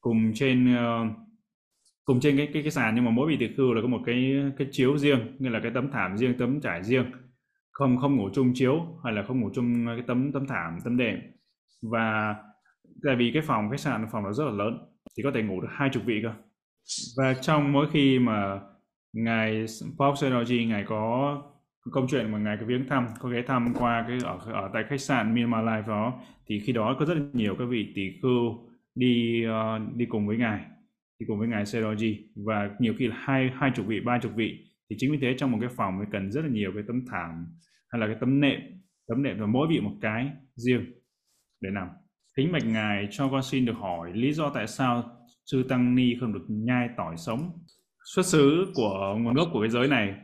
[0.00, 1.12] cùng trên uh,
[2.04, 2.94] cùng trên cái cái cái sàn.
[2.94, 5.60] Nhưng mà mỗi vị tỷ khưu là có một cái cái chiếu riêng như là
[5.60, 7.04] cái tấm thảm riêng tấm trải riêng
[7.82, 10.96] không không ngủ chung chiếu hay là không ngủ chung cái tấm tấm thảm tấm
[10.96, 11.18] đệm.
[11.82, 12.34] Và
[13.04, 14.78] tại vì cái phòng khách sạn phòng nó rất là lớn
[15.16, 16.32] thì có thể ngủ được hai chục vị cơ.
[17.16, 18.60] Và trong mỗi khi mà
[19.12, 19.66] ngài
[19.98, 21.42] Pope Synergy ngài có
[21.92, 24.84] câu chuyện mà ngài cái viếng thăm có ghé thăm qua cái ở ở tại
[24.88, 28.02] khách sạn Myanmar Life đó thì khi đó có rất là nhiều các vị tỷ
[28.22, 30.60] khưu đi uh, đi cùng với ngài
[31.18, 32.16] đi cùng với ngài Seroji
[32.46, 34.66] và nhiều khi là hai hai chục vị ba chục vị.
[34.90, 37.04] Thì chính vì thế trong một cái phòng mới cần rất là nhiều cái tấm
[37.10, 37.46] thảm
[37.92, 38.60] hay là cái tấm nệm
[39.08, 40.84] tấm nệm và mỗi vị một cái riêng
[41.60, 41.88] để nằm
[42.36, 45.04] kính bạch ngài cho con xin được hỏi lý do tại sao
[45.46, 47.50] sư tăng ni không được nhai tỏi sống.
[48.14, 50.14] Xuất xứ của nguồn gốc của cái giới này,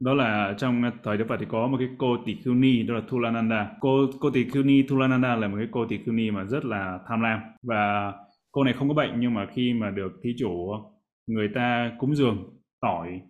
[0.00, 2.94] đó là trong thời Đức Phật thì có một cái cô tỷ khưu ni, đó
[2.94, 3.70] là Thulananda.
[3.80, 6.64] Cô cô tỷ khưu ni Thulananda là một cái cô tỷ khưu ni mà rất
[6.64, 7.40] là tham lam.
[7.62, 8.12] Và
[8.52, 10.72] cô này không có bệnh, nhưng mà khi mà được thí chủ
[11.26, 12.38] người ta cúng dường
[12.80, 13.20] tỏi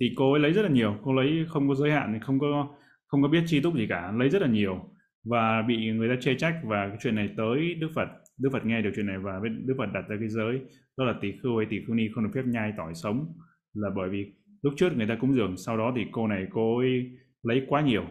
[0.00, 0.96] thì cô ấy lấy rất là nhiều.
[1.02, 2.68] Cô lấy không có giới hạn thì không có
[3.14, 4.80] không có biết chi túc gì cả lấy rất là nhiều.
[5.24, 8.66] Và bị người ta chê trách và cái chuyện này tới Đức Phật Đức Phật
[8.66, 10.60] nghe được chuyện này và Đức Phật đặt ra cái giới
[10.98, 13.26] đó là tỷ khưu hay tỷ khưu ni không được phép nhai tỏi sống.
[13.74, 16.78] Là bởi vì lúc trước người ta cúng dường sau đó thì cô này cô
[16.78, 17.10] ấy
[17.42, 18.04] lấy quá nhiều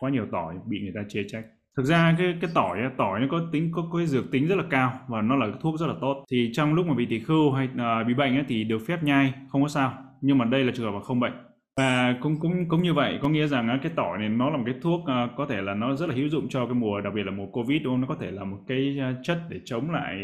[0.00, 1.44] quá nhiều tỏi bị người ta chê trách.
[1.76, 4.56] Thực ra cái cái tỏi tỏi nó có tính có, có cái dược tính rất
[4.56, 6.24] là cao và nó là thuốc rất là tốt.
[6.30, 9.02] Thì trong lúc mà bị tỳ khưu hay uh, bị bệnh ấy, thì được phép
[9.02, 9.94] nhai không có sao.
[10.20, 11.32] Nhưng mà đây là trường hợp mà không bệnh
[11.76, 14.56] và cũng cũng cũng như vậy có nghĩa rằng à, cái tỏi này nó là
[14.56, 17.00] một cái thuốc à, có thể là nó rất là hữu dụng cho cái mùa
[17.00, 18.00] đặc biệt là mùa covid đúng không?
[18.00, 20.16] Nó có thể là một cái à, chất để chống lại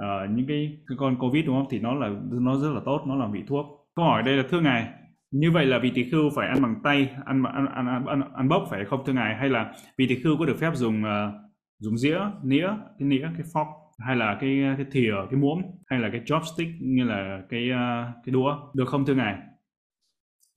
[0.00, 1.66] uh, những cái, cái con covid đúng không?
[1.70, 3.66] Thì nó là nó rất là tốt nó là vị thuốc.
[3.96, 4.88] Câu hỏi đây là thưa ngài
[5.30, 8.48] như vậy là vị tỳ khưu phải ăn bằng tay ăn ăn ăn ăn, ăn
[8.48, 9.36] bốc phải không thưa ngài?
[9.36, 11.34] Hay là vị tỳ khưu có được phép dùng uh,
[11.78, 16.00] dùng dĩa nĩa cái nĩa cái fork hay là cái cái thìa cái muỗng hay
[16.00, 18.56] là cái chopstick như là cái uh, cái đũa?
[18.74, 19.49] Được không thưa ngài?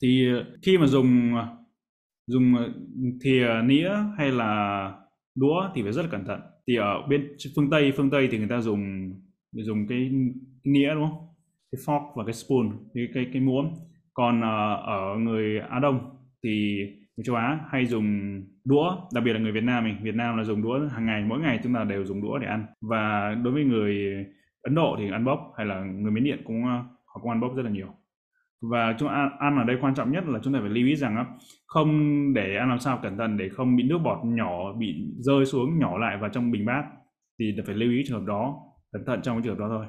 [0.03, 0.27] Thì
[0.61, 1.47] khi mà dùng à,
[2.27, 2.63] dùng à,
[3.23, 4.91] thìa nĩa hay là
[5.35, 6.39] đũa thì phải rất là cẩn thận.
[6.67, 9.13] Thì ở bên phương tây phương tây thì người ta dùng
[9.51, 10.11] dùng cái
[10.63, 11.27] nĩa đúng không?
[11.71, 13.73] Cái fork và cái spoon cái cái cái muỗng.
[14.13, 15.99] Còn uh, ở người Á Đông
[16.43, 16.77] thì
[17.17, 19.95] người châu Á hay dùng đũa đặc biệt là người Việt Nam mình.
[20.03, 22.47] Việt Nam là dùng đũa hàng ngày mỗi ngày chúng ta đều dùng đũa để
[22.47, 22.65] ăn.
[22.81, 24.25] Và đối với người
[24.61, 26.63] Ấn Độ thì ăn bốc hay là người Miến Điện cũng
[27.05, 27.87] họ cũng ăn bốc rất là nhiều
[28.71, 30.95] và chúng ăn, ăn ở đây quan trọng nhất là chúng ta phải lưu ý
[30.95, 31.25] rằng
[31.67, 31.89] không
[32.33, 35.79] để ăn làm sao cẩn thận để không bị nước bọt nhỏ bị rơi xuống
[35.79, 36.83] nhỏ lại vào trong bình bát.
[37.39, 38.55] Thì phải lưu ý trường hợp đó
[38.93, 39.85] cẩn thận trong cái trường hợp đó thôi.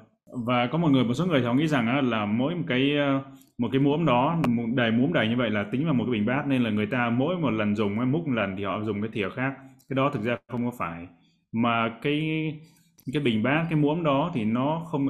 [0.47, 2.97] Và có một người một số người thì họ nghĩ rằng là mỗi một cái
[2.97, 3.23] ờ,
[3.59, 4.43] một cái muỗng đó
[4.75, 6.87] đầy muỗng đầy như vậy là tính vào một cái bình bát nên là người
[6.87, 9.55] ta mỗi một lần dùng múc một lần thì họ dùng cái thìa khác.
[9.89, 11.07] Cái đó thực ra không có phải.
[11.53, 12.21] Mà cái
[13.13, 15.07] cái bình bát cái muỗng đó thì nó không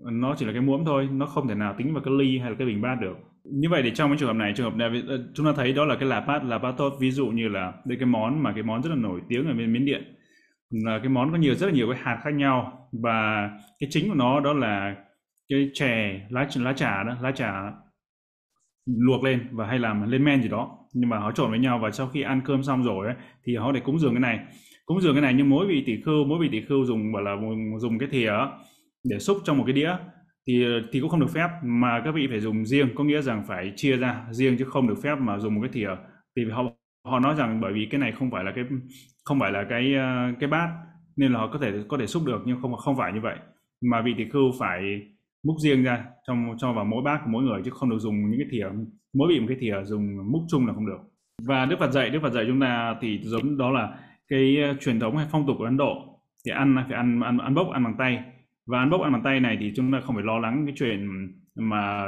[0.00, 2.50] nó chỉ là cái muỗng thôi nó không thể nào tính vào cái ly hay
[2.50, 3.16] là cái bình bát được.
[3.44, 5.72] Như vậy thì trong cái trường hợp này trường hợp này ờ, chúng ta thấy
[5.72, 8.42] đó là cái lạp bát lạp bát tốt ví dụ như là đây cái món
[8.42, 10.14] mà cái món rất là nổi tiếng ở bên miến điện.
[10.70, 14.08] Là cái món có nhiều rất là nhiều cái hạt khác nhau và cái chính
[14.08, 14.96] của nó đó là
[15.48, 17.72] cái chè lá lá trà đó lá trà
[18.86, 20.78] luộc lên và hay làm lên men gì đó.
[20.94, 23.56] Nhưng mà họ trộn với nhau và sau khi ăn cơm xong rồi ấy, thì
[23.56, 24.38] họ để cúng dường cái này
[24.88, 27.22] cúng dường cái này nhưng mỗi vị tỷ khưu mỗi vị tỷ khưu dùng gọi
[27.22, 27.36] là
[27.80, 28.32] dùng cái thìa
[29.04, 29.90] để xúc trong một cái đĩa
[30.48, 32.88] thì thì cũng không được phép, mà các vị phải dùng riêng.
[32.94, 35.70] Có nghĩa rằng phải chia ra riêng chứ không được phép mà dùng một cái
[35.72, 35.88] thìa.
[36.36, 36.62] Thì họ
[37.06, 38.64] họ nói rằng bởi vì cái này không phải là cái,
[39.24, 40.68] không phải là cái ờ, cái bát
[41.16, 43.36] nên là họ có thể có thể xúc được, nhưng không không phải như vậy.
[43.90, 44.80] Mà vị tỷ khưu phải
[45.46, 48.30] múc riêng ra trong, cho vào mỗi bát của mỗi người chứ không được dùng
[48.30, 48.66] những cái thìa,
[49.14, 50.98] mỗi vị một cái thìa dùng múc chung là không được.
[51.46, 53.98] Và Đức Phật dạy, Đức Phật dạy chúng ta thì giống đó là
[54.28, 57.38] cái ờ, truyền thống hay phong tục của Ấn Độ thì ăn phải ăn ăn
[57.38, 58.22] ăn bốc ăn bằng tay.
[58.66, 60.74] Và ăn bốc ăn bằng tay này thì chúng ta không phải lo lắng cái
[60.78, 62.04] chuyện mà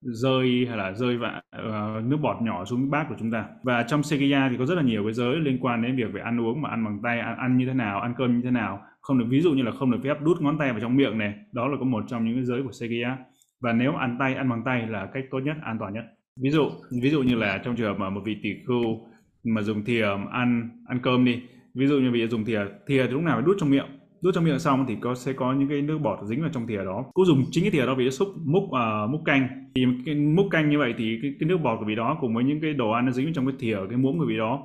[0.00, 3.44] rơi hay là rơi vạ uh, nước bọt nhỏ xuống bát của chúng ta.
[3.62, 6.20] Và trong Sekiya thì có rất là nhiều cái giới liên quan đến việc về
[6.20, 8.50] ăn uống mà ăn bằng tay ăn, ăn như thế nào ăn cơm như thế
[8.50, 8.82] nào.
[9.00, 11.18] Không được ví dụ như là không được phép đút ngón tay vào trong miệng
[11.18, 11.34] này.
[11.52, 13.16] Đó là có một trong những cái giới của Sekiya.
[13.60, 16.04] Và nếu ăn tay ăn bằng tay là cách tốt nhất an toàn nhất.
[16.42, 16.70] Ví dụ
[17.02, 19.06] ví dụ như là trong trường hợp mà một vị tỷ khưu
[19.44, 21.42] mà dùng thìa ăn ăn cơm đi
[21.74, 23.86] ví dụ như bây giờ dùng thìa thìa thì lúc nào phải đút trong miệng.
[24.22, 26.66] Đút trong miệng xong thì có sẽ có những cái nước bọt dính vào trong
[26.66, 27.04] thìa đó.
[27.14, 29.48] Cũng dùng chính cái thìa đó vì xúc múc uh, múc canh.
[29.74, 32.34] Thì cái múc canh như vậy thì cái, cái nước bọt của vị đó cùng
[32.34, 34.36] với những cái đồ ăn nó dính vào trong cái thìa cái muỗng của vị
[34.36, 34.60] đó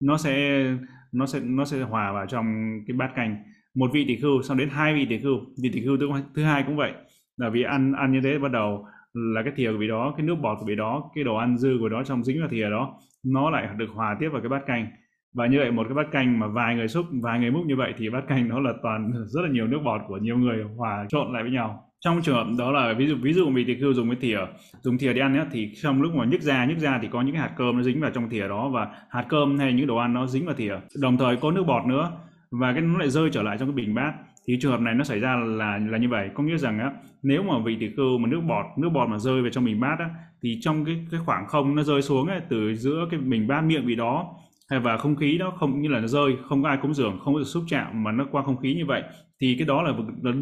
[0.00, 0.64] nó sẽ
[1.12, 2.46] nó sẽ nó sẽ hòa vào trong
[2.86, 3.36] cái bát canh.
[3.74, 5.38] Một vị tỷ khưu xong đến hai vị tỷ khưu.
[5.62, 6.92] Vị tỷ khưu thứ, thứ hai cũng vậy.
[7.36, 10.26] Là vì ăn ăn như thế bắt đầu là cái thìa của vị đó cái
[10.26, 12.70] nước bọt của vị đó cái đồ ăn dư của đó trong dính vào thìa
[12.70, 12.94] đó
[13.24, 14.86] nó lại được hòa tiếp vào cái bát canh
[15.34, 17.76] và như vậy một cái bát canh mà vài người xúc vài người múc như
[17.76, 20.64] vậy thì bát canh nó là toàn rất là nhiều nước bọt của nhiều người
[20.76, 21.84] hòa trộn lại với nhau.
[22.00, 24.38] Trong trường hợp đó là ví dụ ví dụ mình thì cứ dùng cái thìa
[24.80, 27.22] dùng thìa đi ăn ấy, thì trong lúc mà nhức ra nhức ra thì có
[27.22, 29.86] những cái hạt cơm nó dính vào trong thìa đó và hạt cơm hay những
[29.86, 30.76] đồ ăn nó dính vào thìa.
[31.00, 32.12] Đồng thời có nước bọt nữa
[32.50, 34.12] và cái nó lại rơi trở lại trong cái bình bát.
[34.46, 36.30] Thì trường hợp này nó xảy ra là là như vậy.
[36.34, 39.18] Có nghĩa rằng á nếu mà vị tỷ khưu mà nước bọt nước bọt mà
[39.18, 40.10] rơi về trong bình bát á
[40.42, 43.60] thì trong cái cái khoảng không nó rơi xuống ấy, từ giữa cái bình bát
[43.60, 44.34] miệng vị đó
[44.70, 47.34] và không khí đó không, như là nó rơi, không có ai cúng dường, không
[47.34, 49.02] có được xúc chạm mà nó qua không khí như vậy,
[49.40, 49.92] thì cái đó là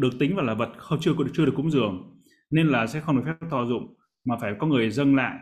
[0.01, 2.13] được tính vào là vật không, chưa chưa được cúng dường.
[2.51, 5.35] Nên là sẽ không được phép thọ dụng, mà phải có người dâng lại.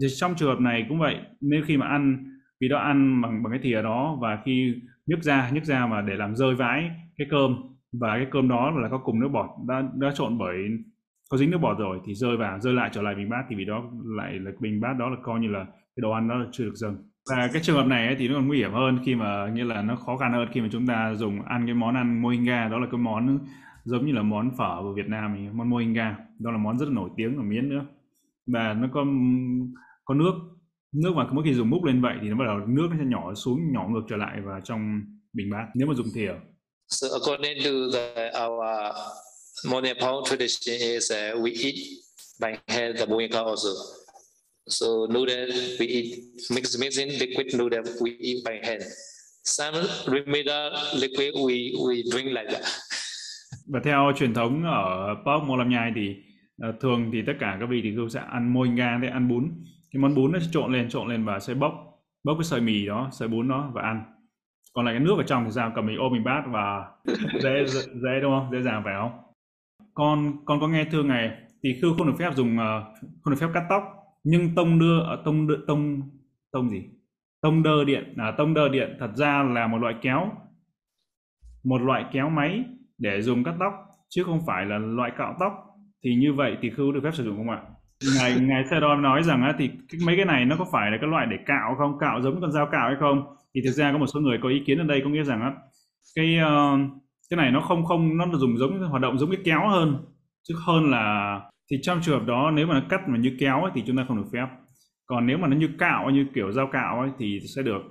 [0.00, 2.24] Thì trong trường hợp này cũng vậy, nên khi mà ăn,
[2.60, 4.74] vì đó ăn bằng bằng cái thìa đó và khi
[5.06, 7.56] nhức ra nhức ra mà để làm rơi vãi cái cơm,
[7.92, 10.56] và cái cơm đó là có cùng nước bọt, đã đã trộn bởi,
[11.30, 13.56] có dính nước bọt rồi thì rơi vào, rơi lại trở lại bình bát, thì
[13.56, 16.34] vì đó lại là bình bát đó là coi như là cái đồ ăn đó
[16.34, 18.72] là chưa được dâng và cái trường hợp này ấy, thì nó còn nguy hiểm
[18.72, 21.66] hơn khi mà như là nó khó khăn hơn khi mà chúng ta dùng ăn
[21.66, 22.68] cái món ăn mohinga.
[22.68, 23.38] Đó là cái món
[23.84, 26.16] giống như là món phở của Việt Nam thì món mohinga.
[26.38, 27.84] Đó là món rất là nổi tiếng ở miến nữa.
[28.46, 29.04] Và nó có
[30.04, 30.32] có nước.
[30.92, 33.04] Nước mà mỗi khi dùng múc lên vậy thì nó bắt đầu nước nó sẽ
[33.04, 35.00] nhỏ xuống nhỏ ngược trở lại vào trong
[35.32, 36.32] bình bát nếu mà dùng thìa.
[36.88, 38.94] So according to the our
[39.70, 41.74] Monepal tradition is uh, we eat
[42.40, 43.68] by hand the mohinga also.
[44.68, 46.06] So noodle we eat
[46.50, 48.82] mixed mixing liquid noodle we eat by hand.
[49.44, 49.76] Some
[50.06, 52.64] remedial liquid we we drink like that.
[53.72, 56.16] Và theo truyền thống ở Pok Lâm Nhai thì
[56.68, 59.28] uh, thường thì tất cả các vị thì cứ sẽ ăn môi nga để ăn
[59.28, 59.50] bún.
[59.92, 61.72] Cái món bún nó sẽ trộn lên trộn lên và sẽ bốc
[62.24, 64.02] bốc cái sợi mì đó, sợi bún đó và ăn.
[64.72, 65.72] Còn lại cái nước ở trong thì sao?
[65.74, 66.84] Cầm mình ôm mình bát và
[67.42, 67.64] dễ
[68.02, 68.48] dễ đúng không?
[68.52, 69.10] Dễ dàng phải không?
[69.94, 71.30] Con con có nghe thưa ngày
[71.62, 73.97] thì khư không được phép dùng uh, không được phép cắt tóc
[74.30, 76.02] nhưng tông đưa ở tông đưa, tông
[76.52, 76.84] tông gì?
[77.40, 80.32] Tông đơ điện à, tông đơ điện thật ra là một loại kéo
[81.64, 82.64] một loại kéo máy
[82.98, 83.72] để dùng cắt tóc
[84.08, 85.52] chứ không phải là loại cạo tóc.
[86.04, 87.62] Thì như vậy thì khưu được phép sử dụng không ạ?
[88.16, 89.70] Ngài ngài đó nói rằng á, thì
[90.06, 91.98] mấy cái này nó có phải là cái loại để cạo không?
[91.98, 93.36] Cạo giống con dao cạo hay không?
[93.54, 95.40] Thì thực ra có một số người có ý kiến ở đây có nghĩa rằng
[95.40, 95.52] á,
[96.14, 96.80] cái uh,
[97.30, 99.96] cái này nó không không nó dùng giống hoạt động giống cái kéo hơn
[100.42, 101.40] chứ hơn là
[101.70, 103.96] thì trong trường hợp đó nếu mà nó cắt mà như kéo ấy, thì chúng
[103.96, 104.46] ta không được phép.
[105.06, 107.82] Còn nếu mà nó như cạo như kiểu dao cạo ấy, thì sẽ được.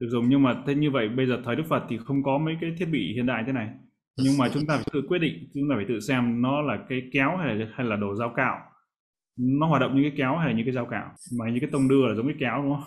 [0.00, 2.38] Được dùng nhưng mà thế như vậy bây giờ thời Đức Phật thì không có
[2.38, 3.68] mấy cái thiết bị hiện đại thế này.
[4.24, 6.78] Nhưng mà chúng ta phải tự quyết định chúng ta phải tự xem nó là
[6.88, 8.58] cái kéo hay là hay là đồ dao cạo.
[9.38, 11.10] Nó hoạt động như cái kéo hay là như cái dao cạo.
[11.38, 12.84] Mà như cái tông đưa là giống cái kéo đúng không?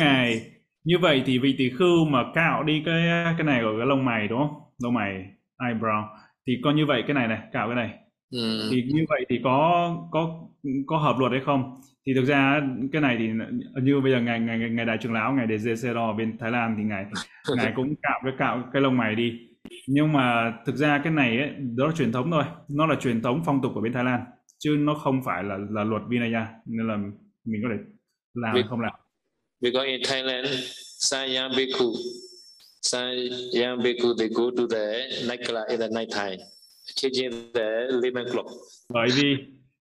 [0.00, 0.40] Ngày
[0.84, 3.02] như vậy thì vị tỷ khưu mà cạo đi cái
[3.38, 4.60] cái này ở cái lông mày đúng không?
[4.82, 5.24] Lông mày
[5.62, 6.04] eyebrow.
[6.46, 7.98] Thì coi như vậy cái này này cạo cái này.
[8.34, 8.68] Ừ.
[8.70, 10.40] thì như vậy thì có có
[10.86, 11.80] có hợp luật hay không?
[12.06, 12.62] Thì thực ra
[12.92, 13.28] cái này thì
[13.82, 15.56] như bây giờ ngài ngài ngài đại trưởng lão ngài đề
[15.94, 17.04] ở bên Thái Lan thì ngài
[17.56, 19.32] ngài cũng cạo cái cạo cái lông mày đi.
[19.86, 22.44] Nhưng mà thực ra cái này ấy, đó là truyền thống thôi.
[22.68, 24.24] Nó là truyền thống phong tục của bên Thái Lan
[24.58, 26.46] chứ nó không phải là là luật Vinaya.
[26.66, 26.96] Nên là
[27.44, 27.82] mình có thể
[28.34, 28.94] làm hay không làm.
[29.60, 30.46] Because in Thailand,
[31.12, 31.94] young bhikkhu,
[33.54, 36.44] young bhikkhu, they go to the nightclub in the night time,
[36.84, 37.86] changing the
[38.88, 39.36] bởi vì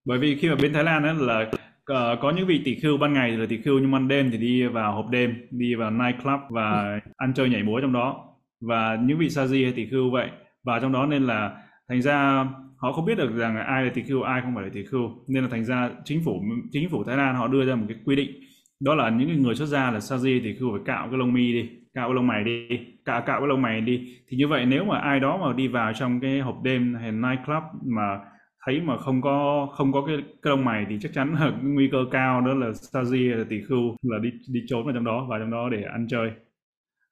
[0.06, 1.52] bởi vì khi mà bên Thái Lan ấy là
[1.86, 4.38] ờ, có những vị tỷ khưu ban ngày là tỷ khưu nhưng ban đêm thì
[4.38, 8.36] đi vào hộp đêm, đi vào night club và ăn chơi nhảy múa trong đó.
[8.62, 10.30] Và những vị sa di hay tỷ khưu vậy.
[10.64, 11.58] Và trong đó nên là
[11.90, 12.46] thành ra
[12.78, 15.10] họ không biết được rằng ai là tỷ khưu, ai không phải là tỷ khưu.
[15.28, 16.42] Nên là thành ra chính phủ
[16.72, 18.32] chính phủ Thái Lan họ đưa ra một cái quy định.
[18.80, 21.34] Đó là những người xuất gia là sa di thì cứ phải cạo cái lông
[21.34, 22.68] mi đi cạo cái lông mày đi.
[23.06, 24.18] Cạo cạo cái lông mày đi.
[24.28, 27.12] Thì như vậy nếu mà ai đó mà đi vào trong cái hộp đêm hay
[27.12, 28.20] night club mà
[28.66, 31.90] thấy mà không có không có cái, cái lông mày thì chắc chắn là nguy
[31.92, 35.26] cơ cao đó là sa là tỷ khưu là đi đi trốn vào trong đó
[35.30, 36.32] vào trong đó để ăn chơi.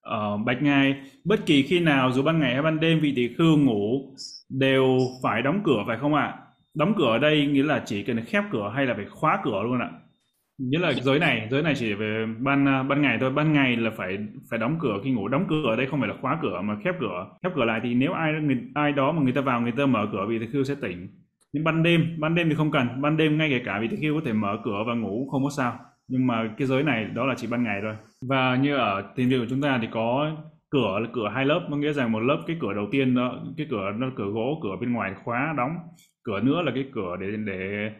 [0.01, 3.27] Ờ, bạch ngài bất kỳ khi nào dù ban ngày hay ban đêm vị tỷ
[3.37, 4.13] khưu ngủ
[4.49, 6.39] đều phải đóng cửa phải không ạ?
[6.73, 9.63] Đóng cửa ở đây nghĩa là chỉ cần khép cửa hay là phải khóa cửa
[9.63, 9.89] luôn ạ?
[10.69, 13.29] Nghĩa là giới này giới này chỉ về ban à, ban ngày thôi.
[13.29, 14.17] Ban ngày là phải
[14.49, 15.27] phải đóng cửa khi ngủ.
[15.27, 17.27] Đóng cửa ở đây không phải là khóa cửa mà khép cửa.
[17.43, 19.85] Khép cửa lại thì nếu ai người, ai đó mà người ta vào người ta
[19.85, 21.07] mở cửa vì thì khiêu sẽ tỉnh.
[21.53, 23.01] Nhưng ban đêm ban đêm thì không cần.
[23.01, 25.43] Ban đêm ngay kể cả vì thì khiêu có thể mở cửa và ngủ không
[25.43, 25.79] có sao.
[26.07, 27.95] Nhưng mà cái giới này đó là chỉ ban ngày thôi.
[28.27, 30.31] Và như ở tiền viện của chúng ta thì có
[30.69, 31.67] cửa là cửa hai lớp.
[31.71, 34.59] Có nghĩa rằng một lớp cái cửa đầu tiên đó cái cửa nó cửa gỗ
[34.63, 35.71] cửa bên ngoài khóa đóng.
[36.23, 37.91] Cửa nữa là cái cửa để để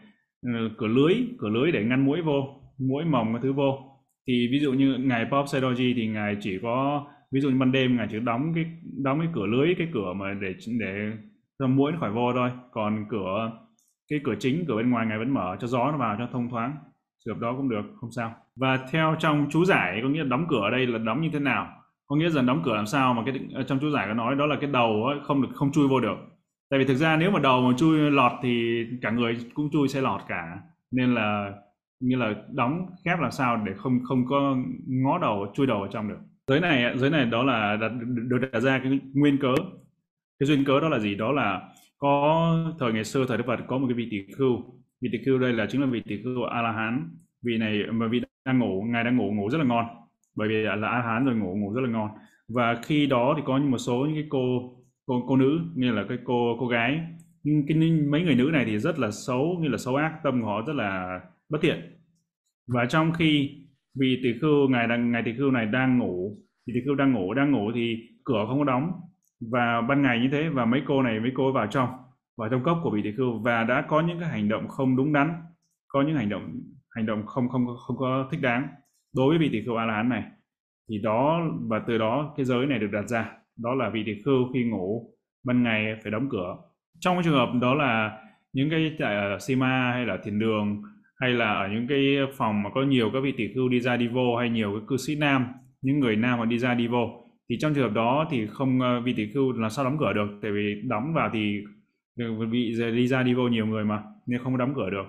[0.42, 3.78] Ờ, cửa lưới cửa lưới để ngăn mũi vô mũi mỏng cái thứ vô.
[4.28, 7.72] Thì ví dụ như ngài Pop Sedoji thì ngài chỉ có ví dụ như ban
[7.72, 8.64] đêm ngài chỉ đóng cái
[9.04, 11.12] đóng cái cửa lưới cái cửa mà để để
[11.58, 12.50] cho mũi nó khỏi vô thôi.
[12.72, 13.50] Còn cửa
[14.10, 16.50] cái cửa chính cửa bên ngoài ngài vẫn mở cho gió nó vào cho thông
[16.50, 16.76] thoáng.
[17.24, 18.34] Trường hợp đó cũng được không sao.
[18.56, 21.38] Và theo trong chú giải có nghĩa đóng cửa ở đây là đóng như thế
[21.38, 21.68] nào?
[22.06, 23.34] Có nghĩa là đóng cửa làm sao mà cái
[23.66, 26.00] trong chú giải có nói đó là cái đầu ấy, không được không chui vô
[26.00, 26.16] được
[26.72, 29.88] tại vì thực ra nếu mà đầu mà chui lọt thì cả người cũng chui
[29.88, 30.58] sẽ lọt cả.
[30.90, 31.52] Nên là
[32.00, 34.56] như là đóng khép làm sao để không không có
[34.86, 36.18] ngó đầu chui đầu ở trong được.
[36.46, 37.92] Giới này giới này đó là đặt,
[38.28, 39.54] được đặt ra cái nguyên cớ.
[40.38, 41.14] Cái duyên cớ đó là gì?
[41.14, 41.60] Đó là
[41.98, 42.46] có
[42.78, 44.56] thời ngày xưa thời đức phật có một cái vị tỷ khưu.
[45.00, 47.08] Vị tỷ khưu đây là chính là vị tỷ khưu a la hán
[47.42, 49.86] vị này mà vị đang ngủ ngài đang ngủ ngủ rất là ngon.
[50.36, 52.10] Bởi vì là a la hán rồi ngủ ngủ rất là ngon.
[52.48, 54.72] Và khi đó thì có một số những cái cô
[55.06, 57.00] cô cô nữ như là cái cô cô gái.
[57.42, 57.76] Nhưng cái
[58.10, 60.62] mấy người nữ này thì rất là xấu như là xấu ác, tâm của họ
[60.66, 61.80] rất là bất thiện.
[62.68, 63.50] Và trong khi
[64.00, 66.36] vì tỷ khưu, ngài đang, ngài tỷ khưu này đang ngủ,
[66.66, 68.92] thì tỷ khưu đang ngủ đang ngủ thì cửa không có đóng.
[69.52, 71.88] Và ban ngày như thế, và mấy cô này, mấy cô vào trong
[72.36, 74.96] vào trong cốc của vị tỷ khưu, và đã có những cái hành động không
[74.96, 75.32] đúng đắn,
[75.88, 78.68] có những hành động hành động không không không có thích đáng
[79.16, 80.24] đối với vị tỷ khưu a la hán này.
[80.88, 84.22] Thì đó, và từ đó cái giới này được đặt ra đó là vị tỷ
[84.24, 86.56] khưu khi ngủ, ban ngày phải đóng cửa.
[87.00, 88.18] Trong cái trường hợp đó là
[88.52, 90.82] những cái tại ở Sima hay là thiền đường,
[91.20, 93.96] hay là ở những cái phòng mà có nhiều các vị tỷ khưu đi ra
[93.96, 95.46] đi vô hay nhiều cái cư sĩ nam,
[95.82, 98.80] những người nam mà đi ra đi vô, thì trong trường hợp đó thì không
[98.80, 100.38] ờ, vị tỷ khưu là sao đóng cửa được?
[100.42, 101.60] Tại vì đóng vào thì
[102.18, 105.04] ờ, bị đi ra đi vô nhiều người mà, nên không đóng cửa được.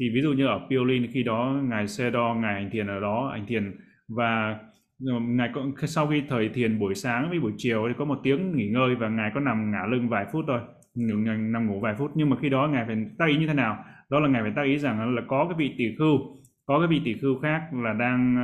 [0.00, 3.00] Thì ví dụ như ở Piolin khi đó, ngài xe đo, ngài hành thiền ở
[3.00, 3.72] đó hành thiền
[4.08, 4.58] và
[4.98, 8.56] ngài có sau khi thời thiền buổi sáng với buổi chiều thì có một tiếng
[8.56, 10.60] nghỉ ngơi và ngài có nằm ngả lưng vài phút thôi.
[10.94, 12.10] Nằm ngủ vài phút.
[12.14, 13.84] Nhưng mà khi đó ngài phải tác ý như thế nào?
[14.10, 16.18] Đó là ngài phải tác ý rằng là có cái vị tỷ khưu,
[16.66, 18.36] có cái vị tỷ khưu khác là đang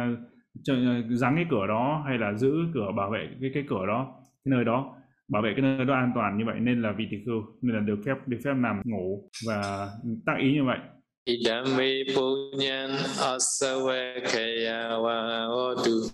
[0.69, 3.87] ờ, ờ, giáng cái cửa đó hay là giữ cửa bảo vệ, cái cái cửa
[3.87, 4.95] đó, cái nơi đó,
[5.29, 7.77] bảo vệ cái nơi đó an toàn như vậy nên là vị tỷ khưu, nên
[7.77, 9.89] là được phép được phép nằm ngủ và
[10.27, 10.79] tác ý như vậy.
[11.23, 16.11] Idame punyan asavakaya wa hotu.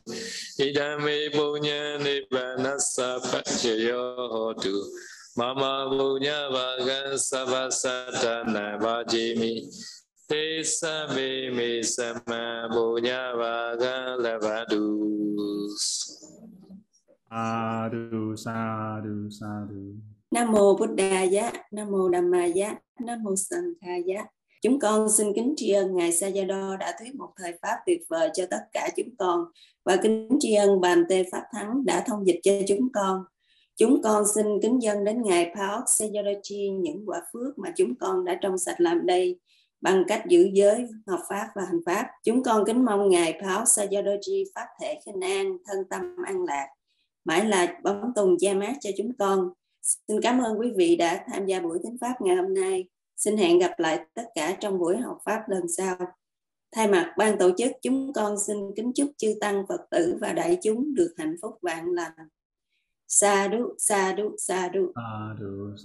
[0.61, 4.85] Idame punyan nibbanasa pachayo hotu.
[5.33, 9.65] Mama punya vagan savasatana vajimi.
[10.29, 15.81] Te sabe me sama punya vagan lavadus.
[17.33, 19.97] Sadhu, sadhu, sadhu.
[20.29, 24.29] Nam mô Buddhaya, Nam mô Dhammaya, Nam mô Sanghaya.
[24.63, 28.31] Chúng con xin kính tri ân Ngài Sayado đã thuyết một thời Pháp tuyệt vời
[28.35, 29.45] cho tất cả chúng con
[29.85, 33.25] và kính tri ân Bàn Tê Pháp Thắng đã thông dịch cho chúng con.
[33.77, 35.85] Chúng con xin kính dân đến Ngài Paok
[36.43, 39.39] chi những quả phước mà chúng con đã trong sạch làm đây
[39.81, 42.07] bằng cách giữ giới, học Pháp và hành Pháp.
[42.25, 43.69] Chúng con kính mong Ngài Paok
[44.21, 46.67] chi Pháp thể khinh an, thân tâm an lạc,
[47.25, 49.49] mãi là bóng tùng cha mát cho chúng con.
[49.83, 52.89] Xin cảm ơn quý vị đã tham gia buổi thính Pháp ngày hôm nay.
[53.19, 55.97] Xin hẹn gặp lại tất cả trong buổi học Pháp lần sau.
[56.73, 60.33] Thay mặt ban tổ chức, chúng con xin kính chúc chư Tăng, Phật tử và
[60.33, 62.12] đại chúng được hạnh phúc vạn lành.
[63.09, 64.93] sa đu sa đu sa đu
[65.39, 65.77] đú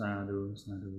[0.56, 0.94] sa đú